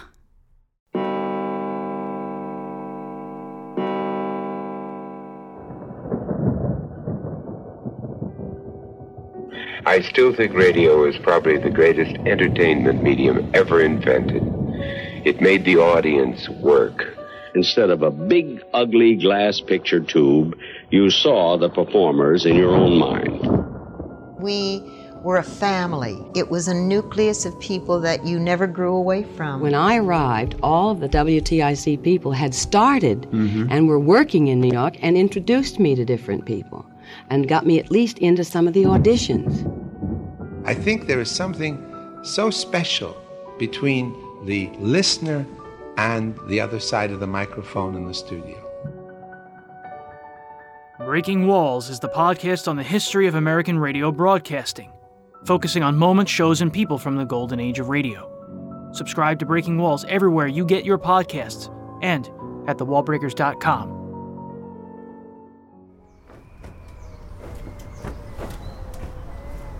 I 9.86 10.00
still 10.00 10.34
think 10.34 10.52
radio 10.52 11.04
is 11.04 11.16
probably 11.16 11.58
the 11.58 11.70
greatest 11.70 12.16
entertainment 12.26 13.04
medium 13.04 13.48
ever 13.54 13.80
invented. 13.80 14.42
It 15.24 15.40
made 15.40 15.64
the 15.64 15.76
audience 15.76 16.48
work. 16.48 17.16
Instead 17.54 17.90
of 17.90 18.02
a 18.02 18.10
big, 18.10 18.62
ugly 18.74 19.14
glass 19.14 19.60
picture 19.60 20.00
tube 20.00 20.58
you 20.90 21.08
saw 21.08 21.56
the 21.56 21.68
performers 21.68 22.46
in 22.46 22.56
your 22.56 22.74
own 22.74 22.98
mind. 22.98 23.40
We 24.40 24.82
were 25.22 25.36
a 25.36 25.44
family. 25.44 26.18
It 26.34 26.50
was 26.50 26.66
a 26.66 26.74
nucleus 26.74 27.46
of 27.46 27.58
people 27.60 28.00
that 28.00 28.26
you 28.26 28.40
never 28.40 28.66
grew 28.66 28.94
away 28.94 29.22
from. 29.36 29.60
When 29.60 29.74
I 29.74 29.98
arrived, 29.98 30.56
all 30.64 30.90
of 30.90 31.00
the 31.00 31.08
WTIC 31.08 32.02
people 32.02 32.32
had 32.32 32.54
started 32.54 33.22
mm-hmm. 33.22 33.66
and 33.70 33.88
were 33.88 34.00
working 34.00 34.48
in 34.48 34.60
New 34.60 34.72
York 34.72 34.96
and 35.00 35.16
introduced 35.16 35.78
me 35.78 35.94
to 35.94 36.04
different 36.04 36.44
people 36.44 36.86
and 37.30 37.48
got 37.48 37.66
me 37.66 37.78
at 37.78 37.90
least 37.90 38.18
into 38.18 38.44
some 38.44 38.68
of 38.68 38.74
the 38.74 38.84
auditions. 38.84 39.75
I 40.66 40.74
think 40.74 41.06
there 41.06 41.20
is 41.20 41.30
something 41.30 41.80
so 42.22 42.50
special 42.50 43.16
between 43.56 44.12
the 44.44 44.68
listener 44.80 45.46
and 45.96 46.36
the 46.48 46.60
other 46.60 46.80
side 46.80 47.12
of 47.12 47.20
the 47.20 47.26
microphone 47.26 47.94
in 47.94 48.04
the 48.06 48.12
studio. 48.12 48.60
Breaking 50.98 51.46
Walls 51.46 51.88
is 51.88 52.00
the 52.00 52.08
podcast 52.08 52.66
on 52.66 52.74
the 52.74 52.82
history 52.82 53.28
of 53.28 53.36
American 53.36 53.78
radio 53.78 54.10
broadcasting, 54.10 54.90
focusing 55.44 55.84
on 55.84 55.96
moments, 55.96 56.32
shows, 56.32 56.60
and 56.60 56.72
people 56.72 56.98
from 56.98 57.14
the 57.14 57.24
golden 57.24 57.60
age 57.60 57.78
of 57.78 57.88
radio. 57.88 58.90
Subscribe 58.92 59.38
to 59.38 59.46
Breaking 59.46 59.78
Walls 59.78 60.04
everywhere 60.08 60.48
you 60.48 60.64
get 60.64 60.84
your 60.84 60.98
podcasts 60.98 61.72
and 62.02 62.28
at 62.68 62.78
thewallbreakers.com. 62.78 64.05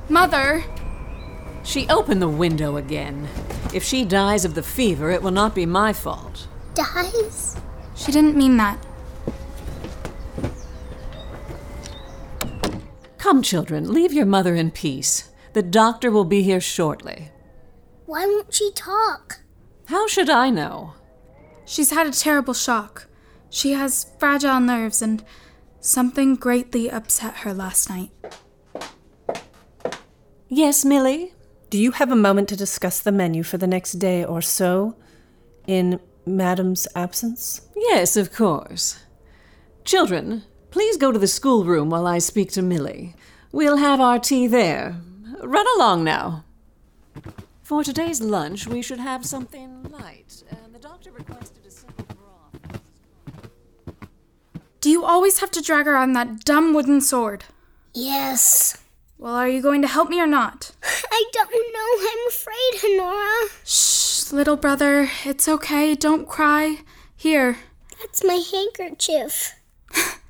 Mother! 0.09 0.65
She 1.65 1.89
opened 1.89 2.23
the 2.23 2.29
window 2.29 2.77
again. 2.77 3.29
If 3.75 3.83
she 3.83 4.05
dies 4.05 4.45
of 4.45 4.55
the 4.55 4.63
fever, 4.63 5.11
it 5.11 5.23
will 5.23 5.33
not 5.33 5.55
be 5.55 5.67
my 5.67 5.93
fault. 5.93 6.47
Dies? 6.75 7.57
She 7.97 8.13
didn't 8.13 8.37
mean 8.37 8.57
that. 8.59 8.79
Come, 13.19 13.43
children, 13.43 13.93
leave 13.93 14.13
your 14.13 14.27
mother 14.27 14.55
in 14.55 14.71
peace. 14.71 15.31
The 15.53 15.63
doctor 15.63 16.13
will 16.13 16.25
be 16.25 16.43
here 16.43 16.61
shortly. 16.61 17.33
Why 18.05 18.25
won't 18.25 18.55
she 18.55 18.71
talk? 18.73 19.41
How 19.87 20.07
should 20.07 20.31
I 20.31 20.51
know? 20.51 20.95
She's 21.65 21.91
had 21.91 22.07
a 22.07 22.13
terrible 22.13 22.55
shock. 22.55 23.09
She 23.51 23.73
has 23.73 24.07
fragile 24.21 24.61
nerves, 24.61 25.03
and 25.03 25.25
something 25.81 26.37
greatly 26.37 26.89
upset 26.89 27.39
her 27.39 27.53
last 27.53 27.91
night. 27.91 28.11
Yes, 30.49 30.85
Millie? 30.85 31.33
Do 31.71 31.79
you 31.79 31.91
have 31.93 32.13
a 32.13 32.17
moment 32.17 32.49
to 32.51 32.57
discuss 32.57 33.01
the 33.01 33.11
menu 33.11 33.43
for 33.43 33.59
the 33.59 33.67
next 33.67 33.95
day 33.95 34.25
or 34.25 34.41
so 34.41 34.95
in 35.67 35.99
Madam's 36.25 36.87
absence? 36.95 37.63
Yes, 37.75 38.17
of 38.17 38.33
course. 38.33 39.01
Children, 39.85 40.45
please 40.71 40.97
go 40.97 41.11
to 41.11 41.19
the 41.19 41.27
schoolroom 41.27 41.91
while 41.91 42.07
I 42.07 42.19
speak 42.19 42.53
to 42.53 42.63
Millie. 42.63 43.17
We'll 43.51 43.79
have 43.79 44.01
our 44.01 44.21
tea 44.21 44.47
there. 44.47 44.97
Run 45.43 45.67
along 45.77 46.05
now. 46.05 46.45
For 47.65 47.83
today's 47.83 48.21
lunch, 48.21 48.69
we 48.69 48.83
should 48.83 49.01
have 49.01 49.27
something 49.27 49.83
light. 49.91 50.45
And 50.49 50.73
the 50.73 50.79
doctor 50.79 51.11
requested 51.11 51.67
a 51.67 51.71
simple 51.71 52.07
broth. 52.15 52.81
Do 54.81 54.91
you 54.91 55.05
always 55.05 55.41
have 55.41 55.51
to 55.51 55.61
drag 55.61 55.87
her 55.87 55.97
on 55.97 56.13
that 56.13 56.45
dumb 56.45 56.73
wooden 56.73 57.01
sword? 57.01 57.47
Yes. 57.93 58.79
Well, 59.19 59.35
are 59.35 59.49
you 59.49 59.63
going 59.63 59.83
to 59.83 59.89
help 59.89 60.11
me 60.11 60.21
or 60.21 60.27
not? 60.27 60.73
I 61.11 61.25
don't 61.33 61.51
know. 61.51 62.09
I'm 62.11 62.29
afraid, 62.29 63.01
Honora. 63.01 63.49
Shh, 63.65 64.33
little 64.33 64.57
brother. 64.57 65.11
It's 65.25 65.49
okay. 65.49 65.95
Don't 65.95 66.29
cry. 66.29 66.81
Here. 67.17 67.57
That's 68.01 68.23
my 68.23 68.43
handkerchief. 68.53 69.55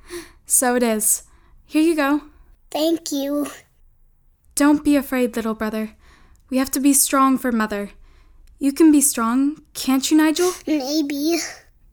So 0.49 0.75
it 0.75 0.81
is. 0.81 1.23
Here 1.65 1.81
you 1.81 1.93
go. 1.93 2.21
Thank 2.71 3.11
you. 3.11 3.47
Don't 4.55 4.81
be 4.83 4.95
afraid, 4.95 5.35
little 5.35 5.53
brother. 5.53 5.91
We 6.49 6.57
have 6.57 6.71
to 6.71 6.79
be 6.79 6.93
strong 6.93 7.37
for 7.37 7.51
Mother. 7.51 7.91
You 8.57 8.71
can 8.71 8.89
be 8.89 9.01
strong, 9.01 9.61
can't 9.73 10.09
you, 10.09 10.15
Nigel? 10.15 10.53
Maybe. 10.65 11.37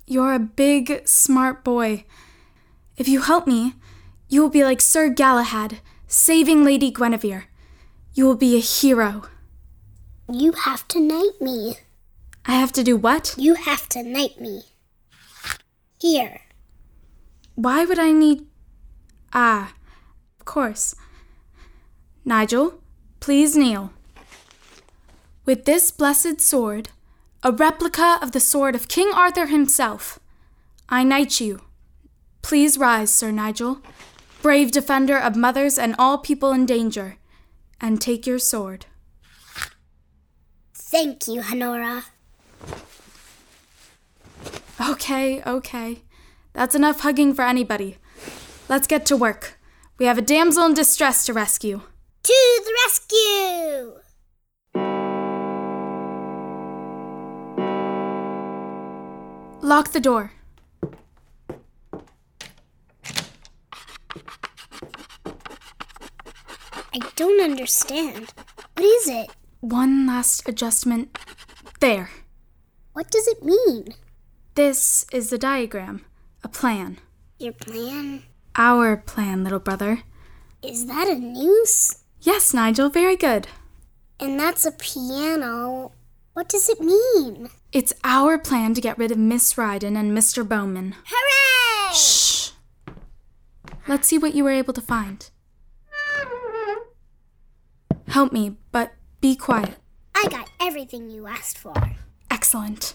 You're 0.06 0.34
a 0.34 0.38
big, 0.38 1.02
smart 1.04 1.64
boy. 1.64 2.04
If 2.96 3.08
you 3.08 3.22
help 3.22 3.48
me, 3.48 3.74
you 4.28 4.40
will 4.40 4.50
be 4.50 4.62
like 4.62 4.80
Sir 4.80 5.08
Galahad, 5.08 5.80
saving 6.14 6.64
Lady 6.64 6.92
Guinevere. 6.92 7.46
You 8.14 8.24
will 8.24 8.36
be 8.36 8.56
a 8.56 8.60
hero. 8.60 9.22
You 10.30 10.52
have 10.52 10.86
to 10.88 11.00
knight 11.00 11.40
me. 11.40 11.78
I 12.46 12.52
have 12.52 12.72
to 12.74 12.84
do 12.84 12.96
what? 12.96 13.34
You 13.36 13.54
have 13.54 13.88
to 13.90 14.02
knight 14.02 14.40
me. 14.40 14.62
Here. 16.00 16.42
Why 17.56 17.84
would 17.84 17.98
I 17.98 18.12
need. 18.12 18.46
Ah, 19.32 19.74
of 20.38 20.44
course. 20.44 20.94
Nigel, 22.24 22.80
please 23.18 23.56
kneel. 23.56 23.92
With 25.44 25.64
this 25.64 25.90
blessed 25.90 26.40
sword, 26.40 26.90
a 27.42 27.50
replica 27.50 28.18
of 28.22 28.30
the 28.30 28.40
sword 28.40 28.76
of 28.76 28.88
King 28.88 29.10
Arthur 29.12 29.46
himself, 29.46 30.20
I 30.88 31.02
knight 31.02 31.40
you. 31.40 31.62
Please 32.40 32.78
rise, 32.78 33.12
Sir 33.12 33.32
Nigel, 33.32 33.80
brave 34.44 34.70
defender 34.70 35.16
of 35.16 35.34
mothers 35.34 35.78
and 35.78 35.94
all 35.98 36.18
people 36.18 36.52
in 36.52 36.66
danger, 36.66 37.16
and 37.80 37.98
take 37.98 38.26
your 38.26 38.38
sword. 38.38 38.84
Thank 40.74 41.26
you, 41.26 41.40
Honora. 41.40 42.04
Okay, 44.78 45.42
okay. 45.44 46.02
That's 46.52 46.74
enough 46.74 47.00
hugging 47.00 47.32
for 47.32 47.40
anybody. 47.40 47.96
Let's 48.68 48.86
get 48.86 49.06
to 49.06 49.16
work. 49.16 49.58
We 49.96 50.04
have 50.04 50.18
a 50.18 50.22
damsel 50.22 50.66
in 50.66 50.74
distress 50.74 51.24
to 51.24 51.32
rescue. 51.32 51.80
To 52.24 52.62
the 52.66 52.74
rescue! 52.84 53.94
Lock 59.62 59.92
the 59.92 60.00
door. 60.00 60.32
I 66.94 66.98
don't 67.16 67.42
understand. 67.42 68.32
What 68.74 68.84
is 68.84 69.08
it? 69.08 69.30
One 69.58 70.06
last 70.06 70.48
adjustment. 70.48 71.18
There. 71.80 72.10
What 72.92 73.10
does 73.10 73.26
it 73.26 73.42
mean? 73.42 73.94
This 74.54 75.04
is 75.12 75.30
the 75.30 75.38
diagram, 75.38 76.04
a 76.44 76.48
plan. 76.48 76.98
Your 77.40 77.52
plan? 77.52 78.22
Our 78.54 78.96
plan, 78.96 79.42
little 79.42 79.58
brother. 79.58 80.02
Is 80.62 80.86
that 80.86 81.08
a 81.08 81.16
noose? 81.16 82.04
Yes, 82.20 82.54
Nigel, 82.54 82.90
very 82.90 83.16
good. 83.16 83.48
And 84.20 84.38
that's 84.38 84.64
a 84.64 84.70
piano. 84.70 85.90
What 86.34 86.48
does 86.48 86.68
it 86.68 86.80
mean? 86.80 87.50
It's 87.72 87.92
our 88.04 88.38
plan 88.38 88.72
to 88.74 88.80
get 88.80 88.98
rid 88.98 89.10
of 89.10 89.18
Miss 89.18 89.54
Ryden 89.54 89.98
and 89.98 90.16
Mr. 90.16 90.48
Bowman. 90.48 90.94
Hooray! 91.06 91.92
Shh! 91.92 92.52
Let's 93.88 94.06
see 94.06 94.18
what 94.18 94.36
you 94.36 94.44
were 94.44 94.52
able 94.52 94.74
to 94.74 94.80
find. 94.80 95.28
Help 98.14 98.32
me, 98.32 98.54
but 98.70 98.94
be 99.20 99.34
quiet. 99.34 99.74
I 100.14 100.28
got 100.28 100.48
everything 100.60 101.10
you 101.10 101.26
asked 101.26 101.58
for. 101.58 101.74
Excellent. 102.30 102.94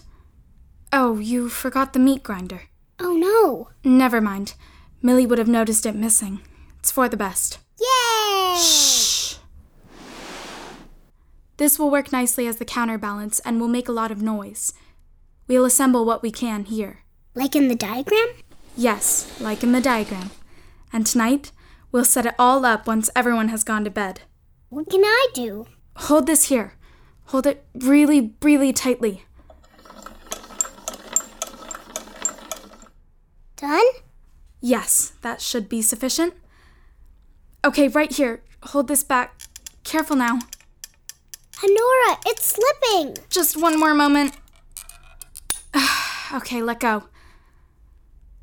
Oh, 0.94 1.18
you 1.18 1.50
forgot 1.50 1.92
the 1.92 1.98
meat 1.98 2.22
grinder. 2.22 2.62
Oh 2.98 3.16
no. 3.16 3.68
Never 3.84 4.22
mind. 4.22 4.54
Millie 5.02 5.26
would 5.26 5.36
have 5.36 5.46
noticed 5.46 5.84
it 5.84 5.94
missing. 5.94 6.40
It's 6.78 6.90
for 6.90 7.06
the 7.06 7.18
best. 7.18 7.58
Yay! 7.78 8.56
Shh! 8.56 9.36
This 11.58 11.78
will 11.78 11.90
work 11.90 12.12
nicely 12.12 12.46
as 12.46 12.56
the 12.56 12.64
counterbalance 12.64 13.40
and 13.40 13.60
will 13.60 13.68
make 13.68 13.90
a 13.90 13.98
lot 14.00 14.10
of 14.10 14.22
noise. 14.22 14.72
We'll 15.46 15.66
assemble 15.66 16.06
what 16.06 16.22
we 16.22 16.30
can 16.30 16.64
here. 16.64 17.00
Like 17.34 17.54
in 17.54 17.68
the 17.68 17.74
diagram? 17.74 18.28
Yes, 18.74 19.38
like 19.38 19.62
in 19.62 19.72
the 19.72 19.82
diagram. 19.82 20.30
And 20.94 21.06
tonight, 21.06 21.52
we'll 21.92 22.06
set 22.06 22.24
it 22.24 22.34
all 22.38 22.64
up 22.64 22.86
once 22.86 23.10
everyone 23.14 23.48
has 23.48 23.64
gone 23.64 23.84
to 23.84 23.90
bed. 23.90 24.22
What 24.70 24.88
can 24.88 25.02
I 25.04 25.26
do? 25.34 25.66
Hold 25.96 26.26
this 26.26 26.44
here. 26.44 26.74
Hold 27.26 27.46
it 27.46 27.64
really, 27.74 28.34
really 28.40 28.72
tightly. 28.72 29.24
Done? 33.56 33.84
Yes, 34.60 35.12
that 35.22 35.40
should 35.42 35.68
be 35.68 35.82
sufficient. 35.82 36.34
Okay, 37.64 37.88
right 37.88 38.12
here. 38.12 38.42
Hold 38.62 38.86
this 38.86 39.02
back. 39.02 39.40
Careful 39.82 40.16
now. 40.16 40.38
Honora, 41.62 42.18
it's 42.26 42.56
slipping. 42.56 43.16
Just 43.28 43.56
one 43.56 43.78
more 43.78 43.92
moment. 43.92 44.36
okay, 46.32 46.62
let 46.62 46.78
go. 46.78 47.04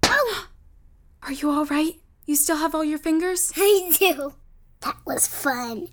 Oh! 0.03 0.47
Are 1.23 1.31
you 1.31 1.49
all 1.49 1.65
right? 1.65 1.95
You 2.25 2.35
still 2.35 2.57
have 2.57 2.75
all 2.75 2.83
your 2.83 2.99
fingers? 2.99 3.53
I 3.55 3.95
do. 3.97 4.33
That 4.81 4.97
was 5.05 5.25
fun. 5.25 5.87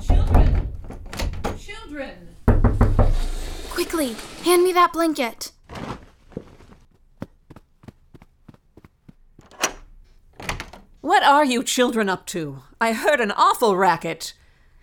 Children! 0.00 0.68
Children! 1.58 2.28
Quickly, 3.90 4.14
hand 4.44 4.62
me 4.62 4.72
that 4.72 4.92
blanket. 4.92 5.50
What 11.00 11.24
are 11.24 11.44
you 11.44 11.64
children 11.64 12.08
up 12.08 12.24
to? 12.26 12.62
I 12.80 12.92
heard 12.92 13.20
an 13.20 13.32
awful 13.32 13.76
racket. 13.76 14.34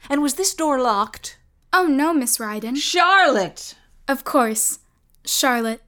And 0.10 0.22
was 0.22 0.34
this 0.34 0.54
door 0.54 0.82
locked? 0.82 1.39
Oh, 1.72 1.86
no, 1.86 2.13
Miss 2.13 2.38
Ryden. 2.38 2.76
Charlotte! 2.76 3.76
Of 4.10 4.26
course. 4.26 4.80
Charlotte, 5.26 5.84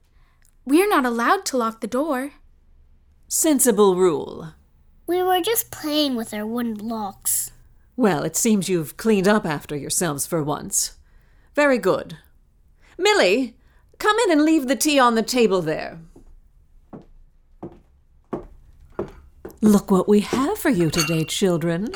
we're 0.64 0.88
not 0.88 1.04
allowed 1.04 1.44
to 1.46 1.58
lock 1.58 1.82
the 1.82 1.86
door. 1.86 2.32
Sensible 3.28 3.96
rule. 3.96 4.54
We 5.06 5.22
were 5.22 5.42
just 5.42 5.70
playing 5.70 6.16
with 6.16 6.32
our 6.32 6.46
wooden 6.46 6.72
blocks. 6.72 7.52
Well, 7.96 8.22
it 8.22 8.34
seems 8.34 8.70
you've 8.70 8.96
cleaned 8.96 9.28
up 9.28 9.44
after 9.44 9.76
yourselves 9.76 10.26
for 10.26 10.42
once. 10.42 10.96
Very 11.54 11.76
good. 11.76 12.16
Millie, 13.00 13.56
come 13.98 14.16
in 14.26 14.30
and 14.30 14.44
leave 14.44 14.68
the 14.68 14.76
tea 14.76 14.98
on 14.98 15.14
the 15.14 15.22
table 15.22 15.62
there. 15.62 15.98
Look 19.62 19.90
what 19.90 20.06
we 20.06 20.20
have 20.20 20.58
for 20.58 20.68
you 20.68 20.90
today, 20.90 21.24
children. 21.24 21.92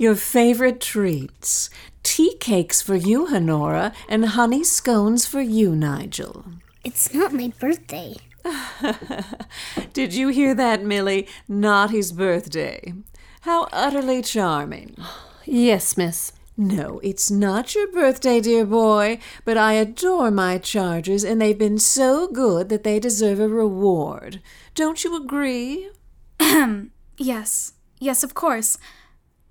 Your 0.00 0.16
favorite 0.16 0.80
treats. 0.80 1.70
Tea 2.02 2.34
cakes 2.40 2.82
for 2.82 2.96
you, 2.96 3.28
Honora, 3.28 3.92
and 4.08 4.24
honey 4.26 4.64
scones 4.64 5.26
for 5.26 5.40
you, 5.40 5.76
Nigel. 5.76 6.44
It's 6.82 7.14
not 7.14 7.32
my 7.32 7.52
birthday. 7.60 8.16
Did 9.92 10.12
you 10.14 10.28
hear 10.28 10.56
that, 10.56 10.82
Millie? 10.82 11.28
Not 11.46 11.90
his 11.90 12.10
birthday. 12.10 12.94
How 13.42 13.68
utterly 13.72 14.22
charming. 14.22 14.96
Yes, 15.44 15.96
miss. 15.96 16.32
No, 16.60 16.98
it's 17.04 17.30
not 17.30 17.76
your 17.76 17.86
birthday, 17.86 18.40
dear 18.40 18.66
boy, 18.66 19.20
but 19.44 19.56
I 19.56 19.74
adore 19.74 20.32
my 20.32 20.58
charges, 20.58 21.22
and 21.22 21.40
they've 21.40 21.56
been 21.56 21.78
so 21.78 22.26
good 22.26 22.68
that 22.68 22.82
they 22.82 22.98
deserve 22.98 23.38
a 23.38 23.46
reward. 23.46 24.42
Don't 24.74 25.04
you 25.04 25.14
agree? 25.14 25.88
Ahem. 26.40 26.90
yes. 27.16 27.74
Yes, 28.00 28.24
of 28.24 28.34
course. 28.34 28.76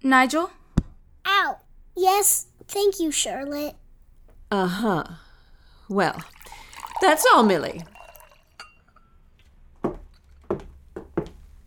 Nigel? 0.03 0.51
Ow! 1.25 1.59
Yes, 1.95 2.47
thank 2.67 2.99
you, 2.99 3.09
Charlotte. 3.09 3.75
Uh 4.51 4.67
huh. 4.67 5.03
Well, 5.87 6.21
that's 6.99 7.25
all, 7.33 7.43
Millie. 7.43 7.83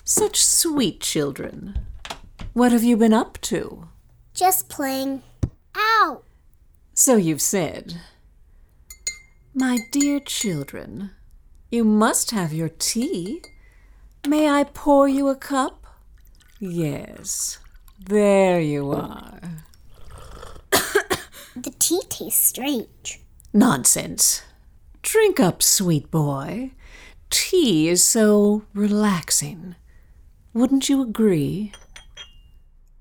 Such 0.04 0.44
sweet 0.44 1.00
children. 1.00 1.86
What 2.52 2.72
have 2.72 2.84
you 2.84 2.98
been 2.98 3.14
up 3.14 3.40
to? 3.42 3.88
Just 4.34 4.68
playing. 4.68 5.22
Ow! 5.76 6.22
So 6.94 7.16
you've 7.16 7.42
said. 7.42 8.00
My 9.54 9.78
dear 9.92 10.20
children, 10.20 11.10
you 11.70 11.84
must 11.84 12.30
have 12.30 12.52
your 12.52 12.68
tea. 12.68 13.42
May 14.26 14.48
I 14.48 14.64
pour 14.64 15.08
you 15.08 15.28
a 15.28 15.34
cup? 15.34 15.86
Yes. 16.58 17.58
There 17.98 18.60
you 18.60 18.92
are. 18.92 19.40
The 21.56 21.74
tea 21.78 22.00
tastes 22.08 22.46
strange. 22.46 23.20
Nonsense. 23.52 24.42
Drink 25.02 25.40
up, 25.40 25.62
sweet 25.62 26.10
boy. 26.10 26.70
Tea 27.28 27.88
is 27.88 28.04
so 28.04 28.62
relaxing. 28.72 29.74
Wouldn't 30.54 30.88
you 30.88 31.02
agree? 31.02 31.72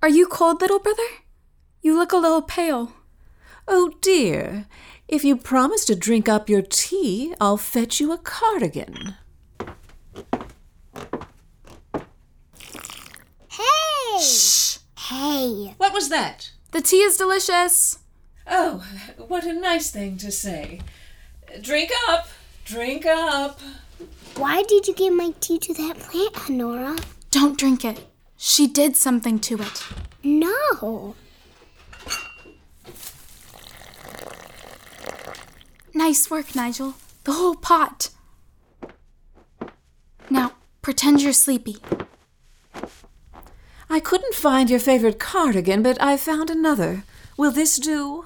Are 0.01 0.09
you 0.09 0.27
cold, 0.27 0.61
little 0.61 0.79
brother? 0.79 1.03
You 1.81 1.97
look 1.97 2.11
a 2.11 2.17
little 2.17 2.41
pale. 2.41 2.91
Oh 3.67 3.93
dear, 4.01 4.65
if 5.07 5.23
you 5.23 5.37
promise 5.37 5.85
to 5.85 5.95
drink 5.95 6.27
up 6.27 6.49
your 6.49 6.61
tea, 6.61 7.33
I'll 7.39 7.57
fetch 7.57 7.99
you 7.99 8.11
a 8.11 8.17
cardigan. 8.17 9.15
Hey! 13.47 14.19
Shh! 14.21 14.79
Hey! 14.97 15.73
What 15.77 15.93
was 15.93 16.09
that? 16.09 16.51
The 16.71 16.81
tea 16.81 17.01
is 17.01 17.17
delicious. 17.17 17.99
Oh, 18.45 18.85
what 19.17 19.45
a 19.45 19.53
nice 19.53 19.89
thing 19.89 20.17
to 20.17 20.31
say. 20.31 20.81
Drink 21.61 21.91
up, 22.09 22.27
drink 22.65 23.05
up. 23.05 23.61
Why 24.35 24.63
did 24.63 24.87
you 24.87 24.93
give 24.93 25.13
my 25.13 25.33
tea 25.39 25.59
to 25.59 25.73
that 25.75 25.99
plant, 25.99 26.49
Honora? 26.49 26.97
Don't 27.31 27.57
drink 27.57 27.85
it. 27.85 28.05
She 28.37 28.67
did 28.67 28.95
something 28.95 29.39
to 29.39 29.61
it. 29.61 29.83
No. 30.23 31.15
Nice 36.09 36.31
work, 36.31 36.55
Nigel. 36.55 36.95
The 37.25 37.33
whole 37.33 37.53
pot. 37.53 38.09
Now, 40.27 40.53
pretend 40.81 41.21
you're 41.21 41.33
sleepy. 41.33 41.77
I 43.91 43.99
couldn't 43.99 44.33
find 44.33 44.71
your 44.71 44.79
favorite 44.79 45.19
cardigan, 45.19 45.83
but 45.83 46.01
I 46.01 46.17
found 46.17 46.49
another. 46.49 47.03
Will 47.37 47.51
this 47.51 47.77
do? 47.77 48.25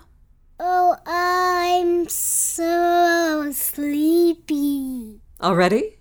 Oh, 0.62 0.96
I'm 1.06 2.08
so 2.08 3.52
sleepy. 3.52 5.20
Already? 5.42 5.98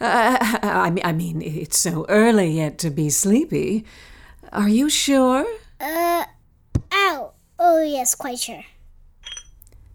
Uh, 0.00 0.38
I, 0.62 0.90
mean, 0.90 1.04
I 1.04 1.12
mean, 1.12 1.42
it's 1.42 1.78
so 1.78 2.06
early 2.08 2.52
yet 2.58 2.78
to 2.78 2.90
be 2.90 3.10
sleepy. 3.10 3.84
Are 4.52 4.68
you 4.68 4.88
sure? 4.88 5.46
Uh, 5.80 6.26
ow. 6.92 7.32
Oh, 7.58 7.82
yes, 7.82 8.14
quite 8.14 8.38
sure. 8.38 8.62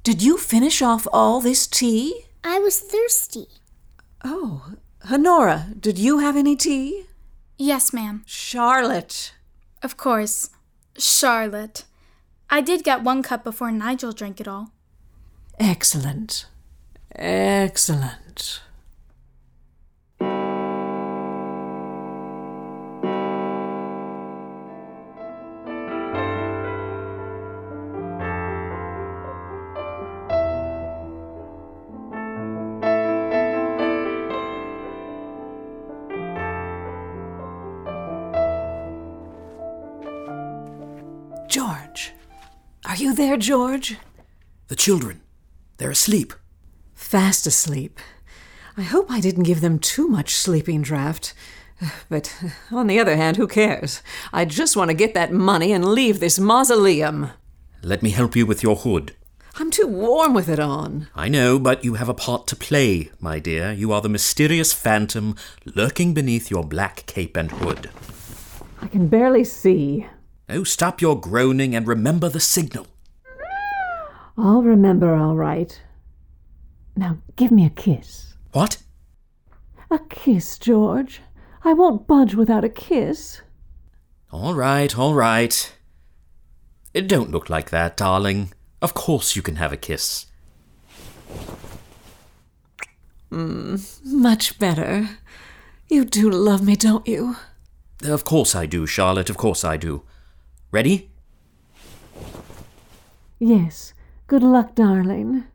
Did 0.08 0.24
you 0.24 0.38
finish 0.38 0.82
off 0.82 1.06
all 1.12 1.42
this 1.42 1.68
tea? 1.68 2.28
I 2.42 2.60
was 2.60 2.80
thirsty. 2.80 3.48
Oh, 4.24 4.72
Honora, 5.12 5.68
did 5.78 6.00
you 6.00 6.20
have 6.20 6.38
any 6.38 6.56
tea? 6.56 7.08
Yes, 7.58 7.92
ma'am. 7.92 8.24
Charlotte. 8.26 9.34
Of 9.84 9.98
course. 9.98 10.50
Charlotte. 10.98 11.84
I 12.50 12.62
did 12.62 12.86
get 12.86 13.04
one 13.04 13.22
cup 13.22 13.44
before 13.44 13.70
Nigel 13.70 14.14
drank 14.14 14.40
it 14.40 14.48
all. 14.48 14.72
Excellent. 15.60 16.46
Excellent. 17.14 18.62
There, 43.18 43.36
George? 43.36 43.98
The 44.68 44.76
children. 44.76 45.22
They're 45.78 45.92
asleep. 45.92 46.34
Fast 46.94 47.48
asleep. 47.48 48.00
I 48.78 48.84
hope 48.84 49.10
I 49.10 49.20
didn't 49.20 49.44
give 49.44 49.62
them 49.62 49.80
too 49.80 50.08
much 50.08 50.36
sleeping 50.36 50.84
draught. 50.84 51.34
But 52.10 52.36
on 52.72 52.88
the 52.88 53.00
other 53.00 53.16
hand, 53.16 53.38
who 53.38 53.48
cares? 53.48 54.02
I 54.32 54.46
just 54.46 54.78
want 54.78 54.90
to 54.90 54.96
get 54.96 55.16
that 55.16 55.34
money 55.34 55.72
and 55.74 55.84
leave 55.84 56.20
this 56.20 56.40
mausoleum. 56.40 57.32
Let 57.82 58.04
me 58.04 58.12
help 58.12 58.36
you 58.36 58.46
with 58.46 58.62
your 58.64 58.76
hood. 58.76 59.16
I'm 59.60 59.72
too 59.72 59.88
warm 59.88 60.36
with 60.36 60.48
it 60.48 60.60
on. 60.60 61.08
I 61.16 61.28
know, 61.28 61.58
but 61.58 61.84
you 61.84 61.96
have 61.96 62.10
a 62.10 62.14
part 62.14 62.46
to 62.48 62.56
play, 62.56 63.10
my 63.20 63.40
dear. 63.40 63.72
You 63.72 63.92
are 63.92 64.02
the 64.02 64.10
mysterious 64.10 64.74
phantom 64.74 65.36
lurking 65.66 66.14
beneath 66.14 66.52
your 66.52 66.64
black 66.64 67.08
cape 67.08 67.36
and 67.36 67.50
hood. 67.50 67.90
I 68.80 68.88
can 68.88 69.08
barely 69.08 69.44
see. 69.44 70.06
Oh, 70.48 70.64
stop 70.64 71.02
your 71.02 71.20
groaning 71.20 71.76
and 71.76 71.88
remember 71.88 72.30
the 72.30 72.40
signal. 72.40 72.86
I'll 74.38 74.62
remember 74.62 75.16
all 75.16 75.36
right. 75.36 75.82
Now 76.96 77.18
give 77.36 77.52
me 77.52 77.66
a 77.66 77.70
kiss. 77.72 78.36
What? 78.52 78.78
A 79.90 80.00
kiss, 80.00 80.58
George. 80.60 81.22
I 81.64 81.74
won't 81.74 82.08
budge 82.08 82.36
without 82.36 82.64
a 82.64 82.70
kiss. 82.70 83.42
All 84.32 84.54
right, 84.54 84.98
all 84.98 85.14
right. 85.14 85.74
Don't 86.94 87.32
look 87.32 87.50
like 87.50 87.70
that, 87.70 87.98
darling. 87.98 88.52
Of 88.82 88.94
course 88.94 89.36
you 89.36 89.42
can 89.42 89.56
have 89.56 89.74
a 89.74 89.78
kiss. 89.78 90.28
Mm, 93.32 94.06
much 94.06 94.60
better. 94.60 95.10
You 95.90 96.06
do 96.06 96.30
love 96.30 96.64
me, 96.64 96.76
don't 96.76 97.08
you? 97.08 97.36
Of 98.04 98.24
course 98.24 98.56
I 98.56 98.66
do, 98.66 98.86
Charlotte, 98.86 99.30
of 99.30 99.38
course 99.38 99.64
I 99.64 99.78
do. 99.78 100.04
Ready? 100.72 101.10
Yes. 103.40 103.94
Good 104.28 104.44
luck, 104.44 104.76
darling. 104.76 105.46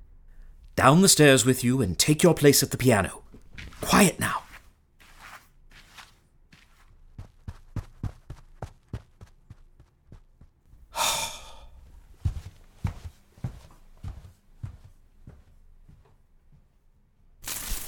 Down 0.77 1.03
the 1.03 1.09
stairs 1.09 1.45
with 1.45 1.63
you 1.63 1.83
and 1.83 1.99
take 1.99 2.23
your 2.23 2.33
place 2.33 2.63
at 2.63 2.71
the 2.71 2.79
piano. 2.79 3.23
Quiet 3.83 4.19
now. 4.19 4.45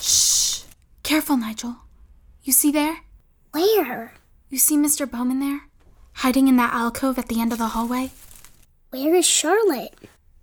Shh. 0.00 0.64
Careful, 1.02 1.38
Nigel. 1.38 1.76
You 2.42 2.52
see 2.52 2.70
there? 2.70 2.98
Where? 3.52 4.12
You 4.50 4.58
see 4.58 4.76
Mr. 4.76 5.10
Bowman 5.10 5.40
there? 5.40 5.62
Hiding 6.16 6.46
in 6.48 6.56
that 6.56 6.74
alcove 6.74 7.18
at 7.18 7.28
the 7.28 7.40
end 7.40 7.52
of 7.52 7.58
the 7.58 7.68
hallway? 7.68 8.10
Where 8.90 9.14
is 9.14 9.26
Charlotte? 9.26 9.94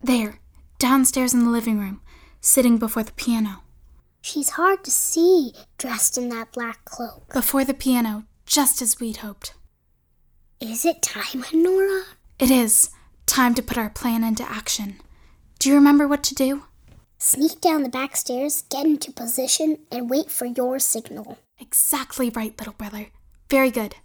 There, 0.03 0.39
downstairs 0.79 1.33
in 1.33 1.43
the 1.43 1.49
living 1.49 1.79
room, 1.79 2.01
sitting 2.39 2.77
before 2.77 3.03
the 3.03 3.11
piano. 3.13 3.63
She's 4.21 4.51
hard 4.51 4.83
to 4.83 4.91
see, 4.91 5.53
dressed 5.77 6.17
in 6.17 6.29
that 6.29 6.51
black 6.51 6.85
cloak. 6.85 7.31
Before 7.33 7.63
the 7.63 7.73
piano, 7.73 8.25
just 8.45 8.81
as 8.81 8.99
we'd 8.99 9.17
hoped. 9.17 9.53
Is 10.59 10.85
it 10.85 11.01
time, 11.01 11.43
Honora? 11.53 12.03
It 12.39 12.51
is. 12.51 12.89
Time 13.25 13.53
to 13.55 13.63
put 13.63 13.77
our 13.77 13.89
plan 13.89 14.23
into 14.23 14.43
action. 14.43 14.99
Do 15.59 15.69
you 15.69 15.75
remember 15.75 16.07
what 16.07 16.23
to 16.25 16.35
do? 16.35 16.63
Sneak 17.17 17.61
down 17.61 17.83
the 17.83 17.89
back 17.89 18.15
stairs, 18.15 18.63
get 18.69 18.85
into 18.85 19.11
position, 19.11 19.77
and 19.91 20.09
wait 20.09 20.31
for 20.31 20.45
your 20.45 20.79
signal. 20.79 21.37
Exactly 21.59 22.31
right, 22.31 22.57
little 22.57 22.73
brother. 22.73 23.07
Very 23.49 23.69
good. 23.69 23.95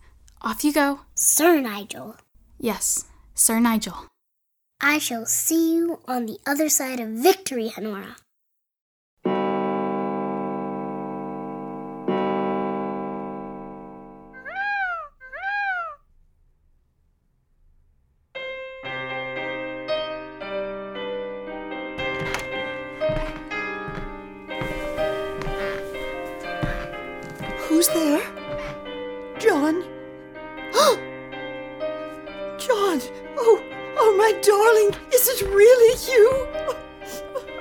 Off 0.43 0.65
you 0.65 0.73
go. 0.73 1.01
Sir 1.15 1.61
Nigel. 1.61 2.17
Yes, 2.59 3.07
Sir 3.35 3.59
Nigel. 3.59 4.07
I 4.81 4.99
shall 4.99 5.25
see 5.25 5.75
you 5.75 6.01
on 6.07 6.27
the 6.27 6.39
other 6.47 6.69
side 6.69 7.01
of 7.01 7.09
victory, 7.09 7.73
Honora. 7.77 8.17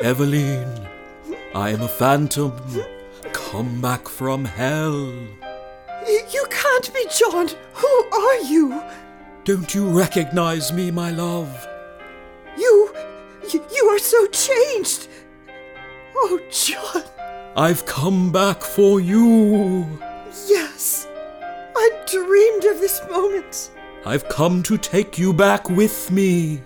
Eveline, 0.06 0.88
I 1.56 1.72
am 1.72 1.82
a 1.82 1.88
phantom, 1.88 2.54
come 3.34 3.82
back 3.82 4.08
from 4.08 4.46
hell. 4.46 5.12
You 6.32 6.46
can't 6.52 6.94
be 6.94 7.08
John. 7.10 7.50
Who 7.74 7.88
are 8.14 8.42
you? 8.42 8.84
Don't 9.46 9.74
you 9.74 9.90
recognize 9.90 10.72
me, 10.72 10.92
my 10.92 11.10
love? 11.10 11.50
You, 12.56 12.94
you, 13.52 13.66
you 13.76 13.86
are 13.86 13.98
so 13.98 14.28
changed. 14.28 15.08
Oh, 16.16 16.40
John. 16.52 17.02
I've 17.56 17.88
come 17.88 18.32
back 18.32 18.62
for 18.62 19.00
you. 19.00 19.88
Yes, 20.48 21.08
I 21.76 21.90
dreamed 22.06 22.66
of 22.66 22.80
this 22.80 23.02
moment. 23.10 23.72
I've 24.06 24.30
come 24.30 24.62
to 24.70 24.78
take 24.78 25.18
you 25.18 25.34
back 25.34 25.68
with 25.68 26.12
me. 26.12 26.62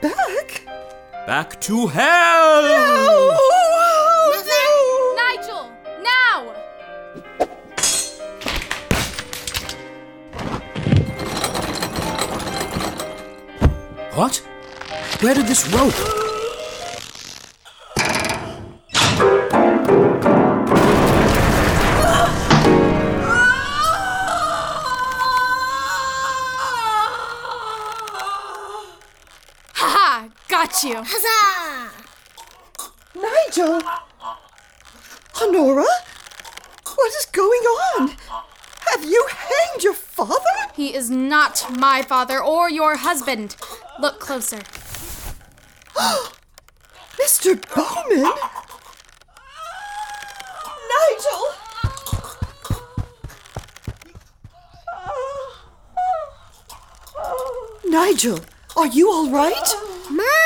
Back? 0.00 0.63
Back 1.26 1.58
to 1.62 1.86
hell! 1.86 2.62
No! 2.62 3.30
Oh, 3.32 4.42
Nigel, 5.16 5.70
now! 6.02 6.52
What? 14.12 14.36
Where 15.20 15.34
did 15.34 15.46
this 15.46 15.66
rope? 15.72 16.23
Ha 30.74 30.80
ha! 30.80 30.88
You! 30.88 30.96
Huzzah! 31.06 31.92
Nigel! 33.14 33.80
Honora? 35.40 35.86
What 36.96 37.12
is 37.14 37.26
going 37.26 37.60
on? 37.60 38.16
Have 38.90 39.04
you 39.04 39.24
hanged 39.28 39.84
your 39.84 39.94
father? 39.94 40.72
He 40.74 40.92
is 40.92 41.10
not 41.10 41.64
my 41.78 42.02
father 42.02 42.42
or 42.42 42.68
your 42.68 42.96
husband. 42.96 43.54
Look 44.00 44.18
closer. 44.18 44.62
Mr. 47.22 47.54
Bowman? 47.72 48.32
Nigel! 50.90 51.54
Nigel, 57.84 58.40
are 58.76 58.88
you 58.88 59.08
all 59.12 59.30
right? 59.30 59.74
Mommy! 60.10 60.43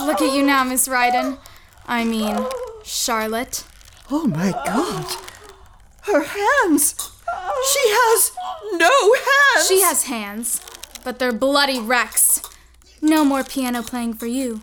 Look 0.00 0.22
at 0.22 0.32
you 0.32 0.42
now, 0.42 0.64
Miss 0.64 0.88
Ryden. 0.88 1.38
I 1.86 2.04
mean, 2.04 2.46
Charlotte. 2.82 3.64
Oh 4.10 4.26
my 4.26 4.52
god. 4.64 5.06
Her 6.02 6.22
hands! 6.22 6.94
She 7.72 7.80
has 7.84 8.32
no 8.72 9.14
hands! 9.14 9.68
She 9.68 9.80
has 9.82 10.04
hands, 10.04 10.60
but 11.04 11.18
they're 11.18 11.32
bloody 11.32 11.78
wrecks. 11.78 12.40
No 13.02 13.24
more 13.24 13.44
piano 13.44 13.82
playing 13.82 14.14
for 14.14 14.26
you. 14.26 14.62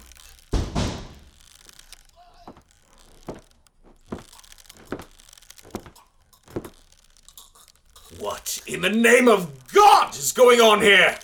What 8.18 8.60
in 8.66 8.82
the 8.82 8.90
name 8.90 9.28
of 9.28 9.72
God 9.72 10.16
is 10.16 10.32
going 10.32 10.60
on 10.60 10.82
here? 10.82 11.18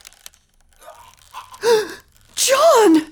John! 2.35 3.09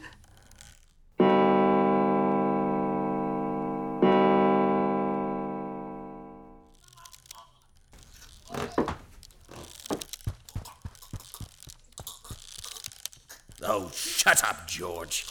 George. 14.79 15.25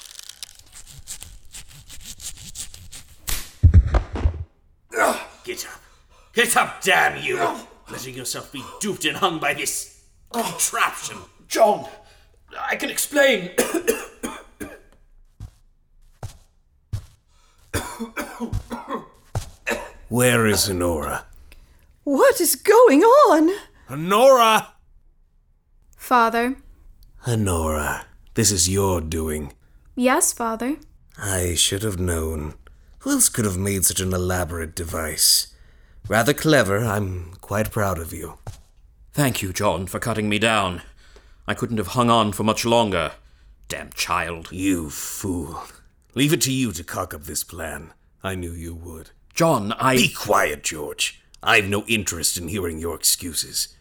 Get 5.42 5.64
up. 5.64 5.80
Get 6.34 6.54
up, 6.54 6.82
damn 6.82 7.22
you! 7.22 7.38
Letting 7.90 8.14
yourself 8.14 8.52
be 8.52 8.62
duped 8.78 9.06
and 9.06 9.16
hung 9.16 9.38
by 9.38 9.54
this 9.54 10.02
contraption. 10.30 11.16
John, 11.48 11.88
I 12.60 12.76
can 12.76 12.90
explain. 12.90 13.52
Where 20.10 20.46
is 20.46 20.68
Honora? 20.68 21.24
What 22.04 22.38
is 22.38 22.54
going 22.54 23.02
on? 23.02 23.50
Honora! 23.88 24.74
Father. 25.96 26.56
Honora, 27.26 28.04
this 28.38 28.52
is 28.52 28.68
your 28.68 29.00
doing. 29.00 29.52
Yes, 29.96 30.32
Father. 30.32 30.76
I 31.20 31.56
should 31.56 31.82
have 31.82 31.98
known. 31.98 32.54
Who 33.00 33.10
else 33.10 33.28
could 33.28 33.44
have 33.44 33.58
made 33.58 33.84
such 33.84 33.98
an 33.98 34.12
elaborate 34.12 34.76
device? 34.76 35.52
Rather 36.06 36.32
clever. 36.32 36.84
I'm 36.84 37.32
quite 37.40 37.72
proud 37.72 37.98
of 37.98 38.12
you. 38.12 38.38
Thank 39.12 39.42
you, 39.42 39.52
John, 39.52 39.88
for 39.88 39.98
cutting 39.98 40.28
me 40.28 40.38
down. 40.38 40.82
I 41.48 41.54
couldn't 41.54 41.78
have 41.78 41.98
hung 41.98 42.10
on 42.10 42.30
for 42.30 42.44
much 42.44 42.64
longer. 42.64 43.10
Damn 43.66 43.90
child. 43.90 44.52
You 44.52 44.88
fool. 44.88 45.64
Leave 46.14 46.32
it 46.32 46.42
to 46.42 46.52
you 46.52 46.70
to 46.70 46.84
cock 46.84 47.12
up 47.12 47.24
this 47.24 47.42
plan. 47.42 47.92
I 48.22 48.36
knew 48.36 48.52
you 48.52 48.72
would. 48.72 49.10
John, 49.34 49.72
I. 49.72 49.96
Be 49.96 50.10
quiet, 50.10 50.62
George. 50.62 51.20
I've 51.42 51.68
no 51.68 51.84
interest 51.88 52.38
in 52.38 52.46
hearing 52.46 52.78
your 52.78 52.94
excuses. 52.94 53.74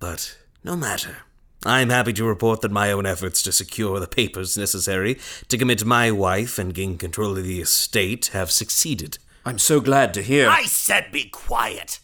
But 0.00 0.36
no 0.64 0.74
matter. 0.74 1.18
I'm 1.64 1.90
happy 1.90 2.14
to 2.14 2.24
report 2.24 2.62
that 2.62 2.70
my 2.70 2.90
own 2.90 3.04
efforts 3.04 3.42
to 3.42 3.52
secure 3.52 4.00
the 4.00 4.06
papers 4.06 4.56
necessary 4.56 5.18
to 5.48 5.58
commit 5.58 5.84
my 5.84 6.10
wife 6.10 6.58
and 6.58 6.72
gain 6.72 6.96
control 6.96 7.36
of 7.36 7.44
the 7.44 7.60
estate 7.60 8.28
have 8.28 8.50
succeeded. 8.50 9.18
I'm 9.44 9.58
so 9.58 9.80
glad 9.80 10.14
to 10.14 10.22
hear. 10.22 10.48
I 10.48 10.64
said 10.64 11.12
be 11.12 11.24
quiet! 11.24 12.00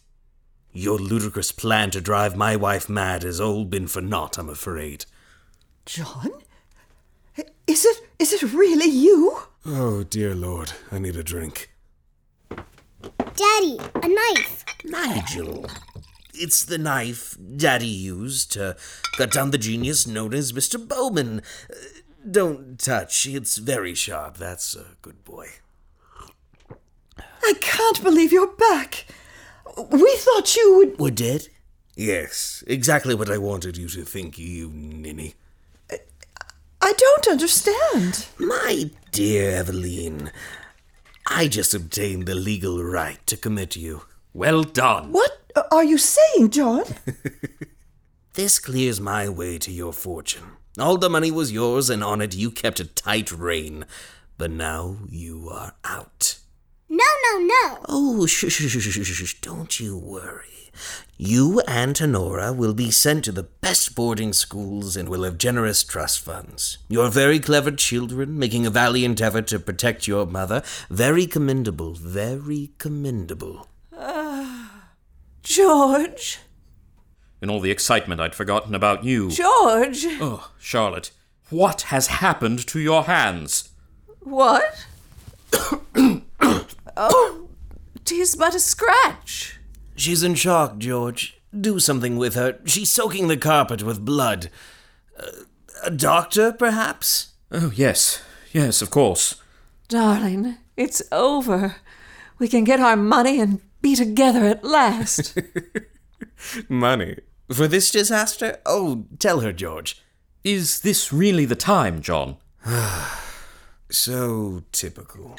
Your 0.73 0.99
ludicrous 0.99 1.53
plan 1.53 1.91
to 1.93 2.03
drive 2.03 2.37
my 2.37 2.55
wife 2.55 2.89
mad 2.89 3.23
has 3.23 3.41
all 3.41 3.65
been 3.65 3.87
for 3.87 4.03
naught, 4.03 4.39
I'm 4.39 4.51
afraid. 4.51 5.07
John? 5.87 6.33
Is 7.67 7.85
it 7.85 7.97
is 8.19 8.33
it 8.33 8.43
really 8.53 8.91
you? 8.91 9.39
Oh, 9.65 10.03
dear 10.05 10.35
Lord, 10.35 10.73
I 10.93 10.99
need 10.99 11.17
a 11.17 11.23
drink. 11.23 11.71
Daddy, 12.51 13.79
a 14.03 14.09
knife. 14.09 14.65
Nigel. 14.85 15.67
It's 16.39 16.65
the 16.65 16.79
knife 16.79 17.37
Daddy 17.57 17.87
used 17.87 18.53
to 18.53 18.77
cut 19.17 19.33
down 19.33 19.51
the 19.51 19.59
genius 19.59 20.07
known 20.07 20.35
as 20.35 20.53
Mr. 20.53 20.79
Bowman. 20.87 21.41
Uh, 21.71 21.75
Don't 22.31 22.79
touch. 22.79 23.27
It's 23.27 23.57
very 23.57 23.95
sharp. 23.95 24.37
That's 24.37 24.75
a 24.75 24.97
good 25.03 25.25
boy. 25.25 25.49
I 27.43 27.55
can't 27.61 28.03
believe 28.03 28.33
you're 28.33 28.55
back. 28.57 29.07
We 29.91 30.15
thought 30.17 30.57
you 30.57 30.77
would. 30.77 30.99
We're 30.99 31.11
dead? 31.11 31.49
Yes, 31.95 32.63
exactly 32.67 33.15
what 33.15 33.31
I 33.31 33.39
wanted 33.39 33.77
you 33.77 33.89
to 33.89 34.05
think, 34.05 34.39
you 34.39 34.71
ninny. 34.71 35.35
I 36.83 36.93
don't 36.93 37.29
understand. 37.29 38.27
My 38.39 38.91
dear 39.13 39.63
Eveline, 39.65 40.31
I 41.27 41.49
just 41.49 41.75
obtained 41.75 42.27
the 42.27 42.35
legal 42.35 42.85
right 42.85 43.25
to 43.27 43.37
commit 43.37 43.77
you. 43.77 44.03
Well 44.37 44.65
done. 44.65 45.13
What 45.13 45.33
are 45.73 45.83
you 45.83 45.97
saying, 45.97 46.51
John? 46.51 46.85
This 48.35 48.59
clears 48.59 49.01
my 49.01 49.31
way 49.31 49.57
to 49.57 49.73
your 49.73 49.95
fortune. 49.95 50.59
All 50.79 50.99
the 50.99 51.09
money 51.09 51.31
was 51.31 51.53
yours, 51.53 51.89
and 51.89 52.05
on 52.05 52.21
it 52.21 52.37
you 52.37 52.51
kept 52.51 52.79
a 52.79 52.85
tight 52.85 53.33
rein. 53.33 53.87
But 54.37 54.51
now 54.51 54.99
you 55.09 55.49
are 55.51 55.73
out. 55.85 56.39
No, 56.87 57.07
no, 57.25 57.39
no. 57.39 57.79
Oh, 57.89 58.27
shh, 58.27 58.51
shh, 58.51 58.69
shh, 58.69 58.79
shh, 58.79 59.07
shh, 59.07 59.25
shh, 59.27 59.41
don't 59.41 59.81
you 59.81 59.97
worry. 59.97 60.71
You 61.17 61.63
and 61.67 61.97
Tenora 61.97 62.55
will 62.55 62.75
be 62.75 62.91
sent 62.91 63.25
to 63.25 63.33
the 63.33 63.49
best 63.63 63.95
boarding 63.95 64.35
schools 64.35 64.99
and 64.99 65.09
will 65.09 65.23
have 65.23 65.39
generous 65.39 65.83
trust 65.83 66.21
funds. 66.21 66.77
You're 66.91 67.09
very 67.09 67.41
clever 67.41 67.71
children, 67.71 68.39
making 68.39 68.67
a 68.67 68.71
valiant 68.71 69.23
effort 69.23 69.47
to 69.47 69.59
protect 69.59 70.07
your 70.07 70.27
mother. 70.27 70.63
Very 70.91 71.27
commendable, 71.27 71.95
very 71.95 72.73
commendable. 72.77 73.67
George. 75.47 76.41
In 77.41 77.49
all 77.49 77.61
the 77.61 77.71
excitement, 77.71 78.21
I'd 78.21 78.35
forgotten 78.35 78.75
about 78.75 79.05
you. 79.05 79.31
George. 79.31 80.05
Oh, 80.21 80.51
Charlotte, 80.59 81.13
what 81.51 81.83
has 81.83 82.09
happened 82.09 82.67
to 82.67 82.81
your 82.81 83.05
hands? 83.05 83.69
What? 84.21 84.85
oh, 86.97 87.49
tis 88.05 88.35
but 88.35 88.57
a 88.57 88.61
scratch. 88.61 89.61
She's 89.95 90.25
in 90.25 90.35
shock, 90.35 90.79
George. 90.79 91.41
Do 91.59 91.79
something 91.79 92.17
with 92.17 92.35
her. 92.35 92.59
She's 92.65 92.91
soaking 92.91 93.29
the 93.29 93.37
carpet 93.37 93.85
with 93.85 94.05
blood. 94.05 94.51
Uh, 95.17 95.27
a 95.85 95.91
doctor, 95.93 96.53
perhaps? 96.53 97.35
Oh, 97.53 97.71
yes. 97.73 98.21
Yes, 98.53 98.83
of 98.83 98.91
course. 98.91 99.37
Darling, 99.87 100.57
it's 100.77 101.03
over. 101.13 101.77
We 102.41 102.49
can 102.49 102.65
get 102.65 102.81
our 102.81 102.97
money 102.97 103.41
and 103.41 103.61
be 103.87 103.95
together 103.95 104.45
at 104.47 104.65
last. 104.65 105.39
Money? 106.69 107.19
For 107.53 107.69
this 107.69 107.93
disaster? 107.93 108.59
Oh, 108.67 109.05
tell 109.21 109.41
her, 109.41 109.53
George. 109.53 110.03
Is 110.43 110.81
this 110.81 111.13
really 111.13 111.45
the 111.45 111.55
time, 111.55 112.03
John? 112.03 112.37
so 113.89 114.65
typical. 114.73 115.37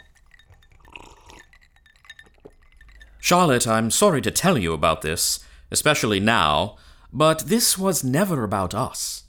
Charlotte, 3.20 3.68
I'm 3.68 3.92
sorry 3.92 4.22
to 4.22 4.32
tell 4.32 4.58
you 4.58 4.72
about 4.72 5.02
this, 5.02 5.42
especially 5.70 6.22
now, 6.22 6.78
but 7.12 7.48
this 7.48 7.78
was 7.78 8.02
never 8.02 8.46
about 8.46 8.74
us. 8.74 9.24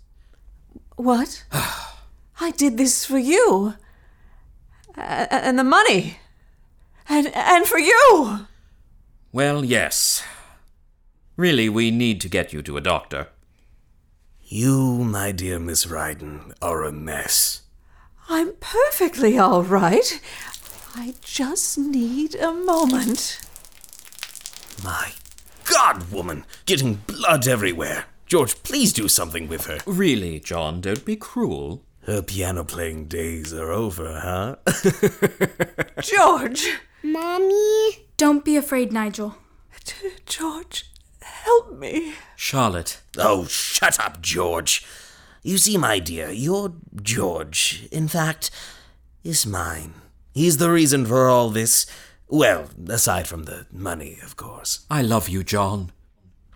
what? 0.95 1.43
I 2.41 2.53
did 2.53 2.79
this 2.79 3.05
for 3.05 3.19
you. 3.19 3.75
A- 4.97 5.35
and 5.35 5.59
the 5.59 5.65
money. 5.65 6.21
And, 7.09 7.27
and 7.35 7.67
for 7.67 7.81
you. 7.81 8.47
Well, 9.31 9.65
yes. 9.65 10.23
Really, 11.37 11.69
we 11.69 11.91
need 11.91 12.21
to 12.23 12.29
get 12.29 12.53
you 12.53 12.63
to 12.63 12.77
a 12.79 12.81
doctor. 12.81 13.29
You, 14.43 15.05
my 15.05 15.33
dear 15.33 15.59
Miss 15.59 15.85
Ryden, 15.85 16.55
are 16.63 16.83
a 16.83 16.93
mess. 16.93 17.63
I'm 18.31 18.55
perfectly 18.55 19.39
all 19.39 19.63
right. 19.63 20.21
I 20.95 21.15
just 21.21 21.77
need 21.77 22.35
a 22.37 22.53
moment. 22.53 23.41
My 24.83 25.13
God, 25.65 26.11
woman! 26.11 26.47
Getting 26.65 27.03
blood 27.07 27.47
everywhere. 27.47 28.07
George, 28.27 28.63
please 28.63 28.95
do 28.95 29.09
something 29.09 29.47
with 29.49 29.67
her. 29.67 29.79
Really, 29.87 30.41
John, 30.41 30.81
don't 30.81 31.05
be 31.05 31.17
cruel. 31.17 31.85
Her 32.07 32.23
piano 32.23 32.65
playing 32.65 33.09
days 33.09 33.53
are 33.53 33.71
over, 33.71 34.21
huh? 34.21 34.57
George! 36.03 36.67
Mommy? 37.03 38.08
Don't 38.19 38.45
be 38.45 38.57
afraid, 38.57 38.93
Nigel. 38.93 39.37
George, 40.27 40.91
help 41.23 41.79
me. 41.79 42.15
Charlotte. 42.35 43.01
Oh, 43.17 43.47
shut 43.47 44.01
up, 44.01 44.21
George. 44.21 44.85
You 45.45 45.57
see, 45.57 45.79
my 45.79 46.01
dear, 46.01 46.29
your 46.29 46.73
George, 47.01 47.87
in 47.93 48.09
fact, 48.09 48.51
is 49.23 49.47
mine. 49.47 49.95
He's 50.35 50.57
the 50.57 50.69
reason 50.69 51.07
for 51.07 51.29
all 51.29 51.49
this. 51.49 51.87
Well, 52.27 52.71
aside 52.89 53.29
from 53.29 53.45
the 53.45 53.67
money, 53.71 54.19
of 54.25 54.35
course. 54.35 54.85
I 54.91 55.01
love 55.01 55.29
you, 55.29 55.45
John. 55.45 55.93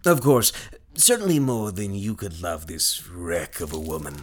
Of 0.05 0.21
course, 0.21 0.53
certainly 0.95 1.39
more 1.39 1.71
than 1.71 1.95
you 1.95 2.17
could 2.17 2.43
love 2.43 2.67
this 2.67 3.07
wreck 3.07 3.61
of 3.61 3.73
a 3.73 3.79
woman. 3.79 4.23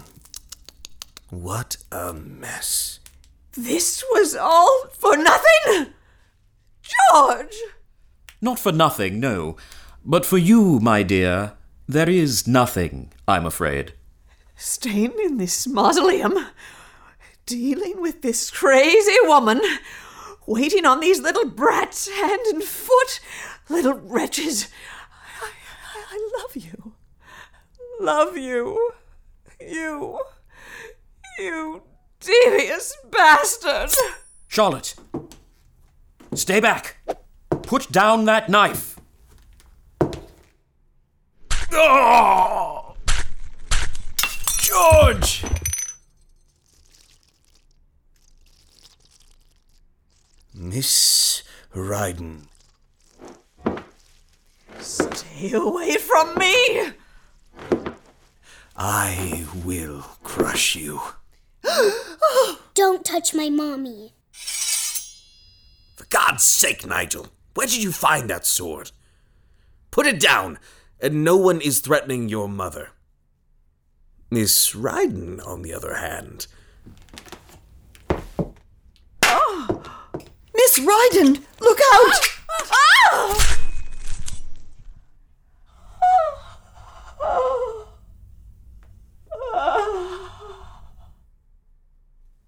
What 1.29 1.77
a 1.89 2.11
mess. 2.13 2.99
This 3.53 4.03
was 4.11 4.35
all 4.35 4.87
for 4.91 5.15
nothing? 5.15 5.93
George! 7.11 7.55
Not 8.41 8.59
for 8.59 8.71
nothing, 8.71 9.19
no. 9.19 9.57
But 10.05 10.25
for 10.25 10.37
you, 10.37 10.79
my 10.79 11.03
dear, 11.03 11.53
there 11.87 12.09
is 12.09 12.47
nothing, 12.47 13.11
I'm 13.27 13.45
afraid. 13.45 13.93
Staying 14.55 15.13
in 15.23 15.37
this 15.37 15.67
mausoleum, 15.67 16.47
dealing 17.45 18.01
with 18.01 18.21
this 18.21 18.49
crazy 18.49 19.15
woman, 19.23 19.61
waiting 20.45 20.85
on 20.85 20.99
these 20.99 21.19
little 21.19 21.49
brats, 21.49 22.09
hand 22.09 22.41
and 22.47 22.63
foot, 22.63 23.19
little 23.69 23.93
wretches. 23.93 24.67
I, 25.41 25.49
I, 25.95 26.03
I 26.11 26.29
love 26.41 26.55
you. 26.55 26.93
Love 27.99 28.37
you. 28.37 28.91
You. 29.59 30.19
You 31.37 31.83
devious 32.19 32.95
bastard. 33.09 33.91
Charlotte! 34.47 34.95
Stay 36.33 36.59
back! 36.59 36.97
Put 37.63 37.91
down 37.91 38.25
that 38.25 38.49
knife! 38.49 38.99
Oh! 41.71 42.95
George! 44.59 45.43
Miss 50.53 51.43
Ryden. 51.73 52.45
Stay 54.79 55.51
away 55.53 55.97
from 55.97 56.35
me! 56.35 56.91
I 58.75 59.45
will 59.65 60.01
crush 60.23 60.75
you. 60.75 61.01
Oh! 62.21 62.59
Don't 62.73 63.03
touch 63.03 63.33
my 63.33 63.49
mommy. 63.49 64.13
For 66.29 66.33
God's 66.33 66.45
sake, 66.45 66.85
Nigel, 66.85 67.29
where 67.55 67.65
did 67.65 67.81
you 67.81 67.91
find 67.91 68.29
that 68.29 68.45
sword? 68.45 68.91
Put 69.89 70.05
it 70.05 70.19
down, 70.19 70.59
and 71.01 71.23
no 71.23 71.35
one 71.35 71.59
is 71.59 71.79
threatening 71.79 72.29
your 72.29 72.47
mother. 72.47 72.91
Miss 74.29 74.75
Ryden, 74.75 75.43
on 75.43 75.63
the 75.63 75.73
other 75.73 75.95
hand. 75.95 76.45
Ah! 79.23 79.67
Miss 80.53 80.77
Ryden, 80.77 81.41
look 81.59 81.79
out! 81.93 82.25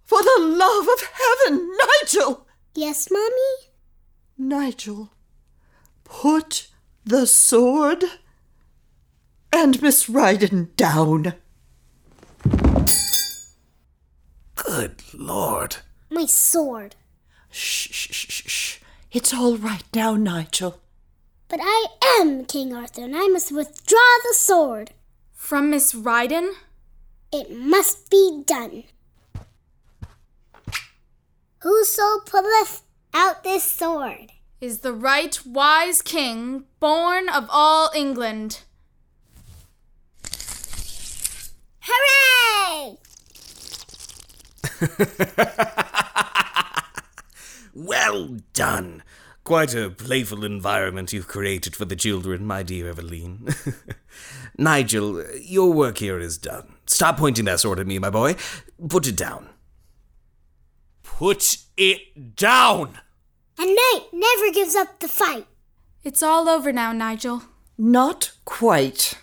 For 0.03 0.21
the 0.21 0.37
love 0.39 0.87
of 0.87 1.09
heaven, 1.13 1.71
Nigel! 2.03 2.45
Yes, 2.75 3.09
Mommy? 3.09 3.70
Nigel, 4.41 5.11
put 6.03 6.67
the 7.05 7.27
sword 7.27 8.03
and 9.53 9.79
Miss 9.83 10.07
Ryden 10.07 10.75
down. 10.75 11.35
Good 14.55 15.03
Lord. 15.13 15.77
My 16.09 16.25
sword. 16.25 16.95
Shh, 17.51 17.89
shh, 17.91 18.11
shh, 18.11 18.43
shh. 18.47 18.79
It's 19.11 19.31
all 19.31 19.57
right 19.57 19.83
now, 19.93 20.15
Nigel. 20.15 20.79
But 21.47 21.59
I 21.61 21.87
am 22.19 22.45
King 22.45 22.73
Arthur, 22.73 23.03
and 23.03 23.15
I 23.15 23.27
must 23.27 23.51
withdraw 23.51 24.17
the 24.23 24.33
sword. 24.33 24.91
From 25.33 25.69
Miss 25.69 25.93
Ryden? 25.93 26.53
It 27.31 27.51
must 27.51 28.09
be 28.09 28.43
done. 28.45 28.85
Whoso 31.59 32.21
pulleth 32.25 32.81
out 33.13 33.43
this 33.43 33.63
sword 33.63 34.31
Is 34.59 34.79
the 34.79 34.93
right 34.93 35.39
wise 35.45 36.01
king, 36.01 36.65
born 36.79 37.29
of 37.29 37.47
all 37.49 37.89
England. 37.95 38.61
Hooray! 41.81 42.97
Well 47.73 48.37
done. 48.53 49.01
Quite 49.43 49.73
a 49.73 49.89
playful 49.89 50.43
environment 50.43 51.13
you've 51.13 51.27
created 51.27 51.75
for 51.75 51.85
the 51.85 51.95
children, 51.95 52.45
my 52.45 52.63
dear 52.63 52.93
Eveline. 52.93 53.55
Nigel, 54.57 55.23
your 55.37 55.71
work 55.73 55.97
here 55.97 56.19
is 56.19 56.37
done. 56.37 56.75
Stop 56.85 57.17
pointing 57.17 57.45
that 57.45 57.59
sword 57.59 57.79
at 57.79 57.87
me, 57.87 57.97
my 57.97 58.09
boy. 58.09 58.35
Put 58.87 59.07
it 59.07 59.15
down. 59.15 59.49
Put 61.21 61.57
it 61.77 62.35
down! 62.35 62.97
And 63.59 63.75
Knight 63.75 64.05
never 64.11 64.51
gives 64.51 64.75
up 64.75 64.99
the 64.99 65.07
fight. 65.07 65.45
It's 66.03 66.23
all 66.23 66.49
over 66.49 66.73
now, 66.73 66.93
Nigel. 66.93 67.43
Not 67.77 68.31
quite. 68.43 69.19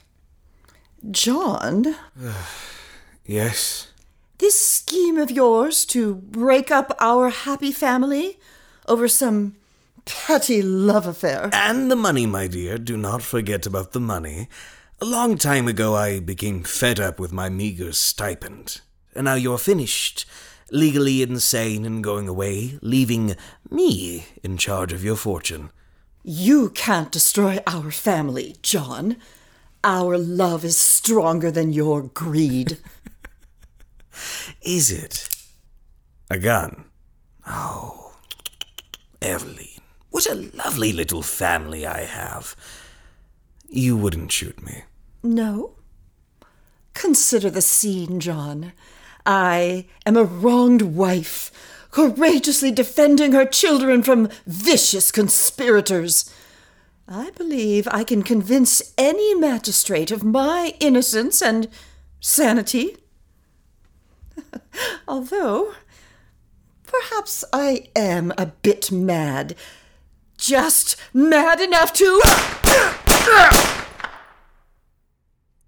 John, 1.11 1.97
Yes? 3.27 3.89
this 4.39 4.57
scheme 4.65 5.19
of 5.19 5.33
yours 5.33 5.85
to 5.87 6.15
break 6.15 6.71
up 6.71 6.97
our 7.01 7.31
happy 7.31 7.73
family 7.73 8.39
over 8.87 9.09
some 9.09 9.57
petty 10.05 10.63
love 10.63 11.05
affair. 11.05 11.51
And 11.53 11.91
the 11.91 11.97
money, 11.97 12.27
my 12.27 12.47
dear. 12.47 12.79
Do 12.79 12.97
not 12.97 13.23
forget 13.23 13.67
about 13.67 13.91
the 13.91 13.99
money. 13.99 14.47
A 15.01 15.05
long 15.05 15.37
time 15.37 15.67
ago, 15.67 15.97
I 15.97 16.21
became 16.21 16.63
fed 16.63 17.01
up 17.01 17.19
with 17.19 17.33
my 17.33 17.49
meager 17.49 17.93
stipend. 17.93 18.83
And 19.17 19.25
now 19.25 19.35
you're 19.35 19.59
finished, 19.59 20.27
legally 20.71 21.23
insane 21.23 21.85
and 21.85 22.03
going 22.03 22.29
away, 22.29 22.79
leaving 22.83 23.37
me 23.71 24.27
in 24.43 24.57
charge 24.57 24.93
of 24.93 25.05
your 25.05 25.17
fortune. 25.17 25.71
You 26.23 26.71
can't 26.71 27.13
destroy 27.13 27.59
our 27.67 27.91
family, 27.91 28.57
John. 28.63 29.17
Our 29.85 30.19
love 30.19 30.65
is 30.65 30.77
stronger 30.77 31.51
than 31.51 31.73
your 31.73 32.03
greed. 32.03 32.79
Is 34.63 34.91
it? 34.91 35.29
A 36.31 36.39
gun? 36.39 36.85
Oh, 37.47 38.17
Eveline, 39.21 39.81
what 40.11 40.27
a 40.27 40.35
lovely 40.35 40.93
little 40.93 41.23
family 41.23 41.87
I 41.87 42.01
have. 42.01 42.57
You 43.69 43.97
wouldn't 43.97 44.33
shoot 44.33 44.63
me. 44.63 44.83
No? 45.23 45.77
Consider 46.95 47.49
the 47.49 47.63
scene, 47.63 48.19
John. 48.21 48.73
I 49.29 49.85
am 50.07 50.17
a 50.17 50.25
wronged 50.25 50.81
wife, 50.81 51.53
courageously 51.91 52.71
defending 52.71 53.33
her 53.33 53.45
children 53.45 54.03
from 54.03 54.31
vicious 54.47 55.13
conspirators. 55.13 56.33
I 57.07 57.31
believe 57.33 57.87
I 57.91 58.05
can 58.05 58.23
convince 58.23 58.95
any 58.97 59.35
magistrate 59.35 60.11
of 60.11 60.25
my 60.25 60.73
innocence 60.81 61.43
and 61.43 61.69
sanity. 62.21 62.97
Although, 65.09 65.75
perhaps 66.87 67.45
I 67.53 67.89
am 67.95 68.33
a 68.39 68.47
bit 68.47 68.91
mad. 68.91 69.55
Just 70.39 70.97
mad 71.13 71.61
enough 71.61 71.93
to. 71.93 72.23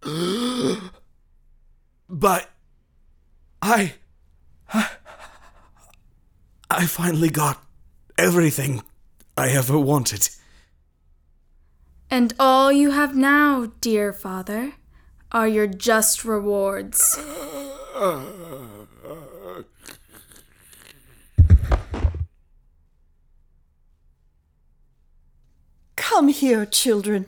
But 2.12 2.50
I. 3.62 3.94
I 6.72 6.86
finally 6.86 7.30
got 7.30 7.62
everything 8.16 8.82
I 9.36 9.50
ever 9.50 9.78
wanted. 9.78 10.30
And 12.10 12.32
all 12.38 12.72
you 12.72 12.90
have 12.90 13.14
now, 13.14 13.72
dear 13.80 14.12
father, 14.12 14.74
are 15.32 15.46
your 15.46 15.66
just 15.66 16.24
rewards. 16.24 17.18
Come 25.96 26.28
here, 26.28 26.66
children. 26.66 27.26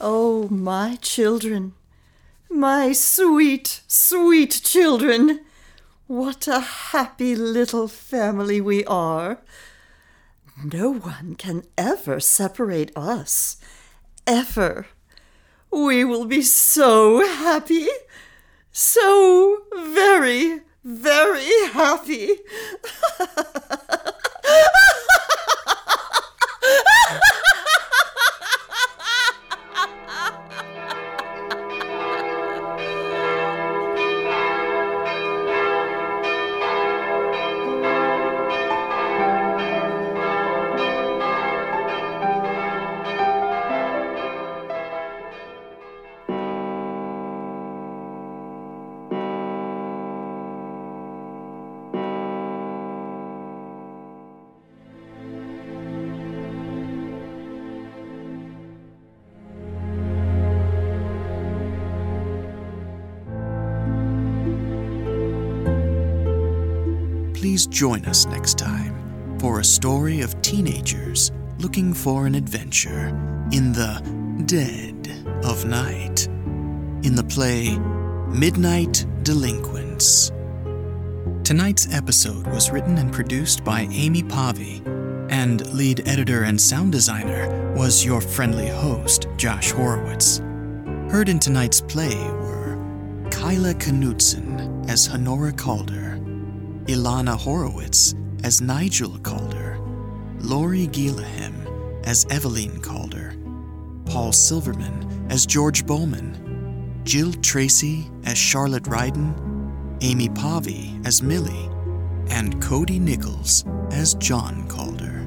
Oh, 0.00 0.48
my 0.48 0.98
children, 1.00 1.72
my 2.56 2.92
sweet, 2.92 3.82
sweet 3.86 4.60
children. 4.64 5.40
What 6.06 6.48
a 6.48 6.60
happy 6.60 7.36
little 7.36 7.86
family 7.86 8.60
we 8.60 8.84
are. 8.86 9.38
No 10.64 10.90
one 10.90 11.34
can 11.36 11.64
ever 11.76 12.18
separate 12.18 12.90
us. 12.96 13.58
Ever. 14.26 14.86
We 15.70 16.04
will 16.04 16.24
be 16.24 16.40
so 16.42 17.26
happy. 17.26 17.88
So 18.72 19.62
very, 19.74 20.60
very 20.82 21.68
happy. 21.72 22.36
join 67.76 68.06
us 68.06 68.24
next 68.24 68.56
time 68.56 69.38
for 69.38 69.60
a 69.60 69.64
story 69.64 70.22
of 70.22 70.40
teenagers 70.40 71.30
looking 71.58 71.92
for 71.92 72.26
an 72.26 72.34
adventure 72.34 73.08
in 73.52 73.70
the 73.70 74.00
dead 74.46 75.10
of 75.44 75.66
night 75.66 76.26
in 77.04 77.14
the 77.14 77.22
play 77.24 77.76
Midnight 78.28 79.04
Delinquents. 79.24 80.32
Tonight's 81.44 81.92
episode 81.92 82.46
was 82.46 82.70
written 82.70 82.96
and 82.96 83.12
produced 83.12 83.62
by 83.62 83.82
Amy 83.90 84.22
Pavi, 84.22 84.80
and 85.30 85.70
lead 85.74 86.08
editor 86.08 86.44
and 86.44 86.58
sound 86.58 86.92
designer 86.92 87.74
was 87.76 88.02
your 88.02 88.22
friendly 88.22 88.68
host, 88.68 89.28
Josh 89.36 89.72
Horowitz. 89.72 90.38
Heard 91.10 91.28
in 91.28 91.38
tonight's 91.38 91.82
play 91.82 92.16
were 92.16 92.78
Kyla 93.30 93.74
Knudsen 93.74 94.88
as 94.88 95.10
Honora 95.10 95.52
Calder, 95.52 96.15
Ilana 96.86 97.36
Horowitz 97.36 98.14
as 98.44 98.60
Nigel 98.60 99.18
Calder, 99.18 99.78
Lori 100.38 100.86
Gielahem 100.86 102.06
as 102.06 102.24
Eveline 102.26 102.80
Calder, 102.80 103.34
Paul 104.06 104.32
Silverman 104.32 105.26
as 105.28 105.46
George 105.46 105.84
Bowman, 105.84 107.00
Jill 107.02 107.32
Tracy 107.34 108.08
as 108.24 108.38
Charlotte 108.38 108.84
Ryden, 108.84 109.34
Amy 110.02 110.28
Pavi 110.28 111.04
as 111.04 111.22
Millie, 111.22 111.68
and 112.28 112.62
Cody 112.62 113.00
Nichols 113.00 113.64
as 113.90 114.14
John 114.14 114.68
Calder. 114.68 115.26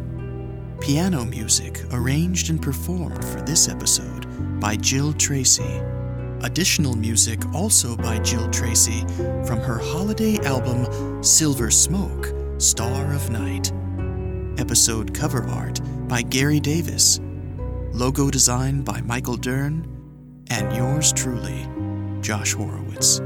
Piano 0.79 1.25
music 1.25 1.83
arranged 1.91 2.49
and 2.49 2.61
performed 2.61 3.23
for 3.25 3.41
this 3.41 3.67
episode 3.67 4.59
by 4.61 4.77
Jill 4.77 5.11
Tracy. 5.13 5.81
Additional 6.41 6.95
music 6.95 7.39
also 7.53 7.97
by 7.97 8.17
Jill 8.19 8.49
Tracy 8.49 9.01
from 9.45 9.59
her 9.59 9.77
holiday 9.77 10.37
album 10.45 11.21
Silver 11.21 11.69
Smoke, 11.69 12.33
Star 12.59 13.13
of 13.13 13.29
Night. 13.29 13.73
Episode 14.57 15.13
cover 15.13 15.43
art 15.47 15.81
by 16.07 16.21
Gary 16.21 16.61
Davis. 16.61 17.19
Logo 17.91 18.29
design 18.29 18.83
by 18.83 19.01
Michael 19.01 19.35
Dern. 19.35 19.85
And 20.49 20.73
yours 20.73 21.11
truly, 21.11 21.67
Josh 22.21 22.53
Horowitz. 22.53 23.19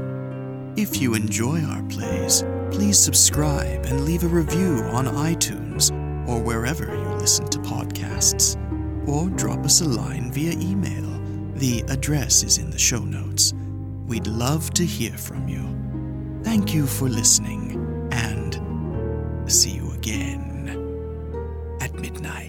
If 0.76 1.00
you 1.00 1.14
enjoy 1.14 1.62
our 1.62 1.84
plays, 1.84 2.42
please 2.72 2.98
subscribe 2.98 3.86
and 3.86 4.04
leave 4.04 4.24
a 4.24 4.28
review 4.28 4.82
on 4.90 5.06
iTunes 5.06 5.92
or 6.28 6.40
wherever 6.40 6.84
you 6.84 7.14
listen 7.14 7.46
to 7.46 7.58
podcasts. 7.60 8.58
Or 9.06 9.30
drop 9.30 9.64
us 9.64 9.82
a 9.82 9.88
line 9.88 10.32
via 10.32 10.52
email. 10.52 11.13
The 11.54 11.84
address 11.88 12.42
is 12.42 12.58
in 12.58 12.70
the 12.70 12.78
show 12.78 12.98
notes. 12.98 13.54
We'd 14.06 14.26
love 14.26 14.74
to 14.74 14.84
hear 14.84 15.16
from 15.16 15.48
you. 15.48 15.62
Thank 16.42 16.74
you 16.74 16.86
for 16.86 17.08
listening, 17.08 18.08
and 18.12 18.60
see 19.50 19.70
you 19.70 19.92
again 19.92 20.68
at 21.80 21.94
midnight. 21.94 22.43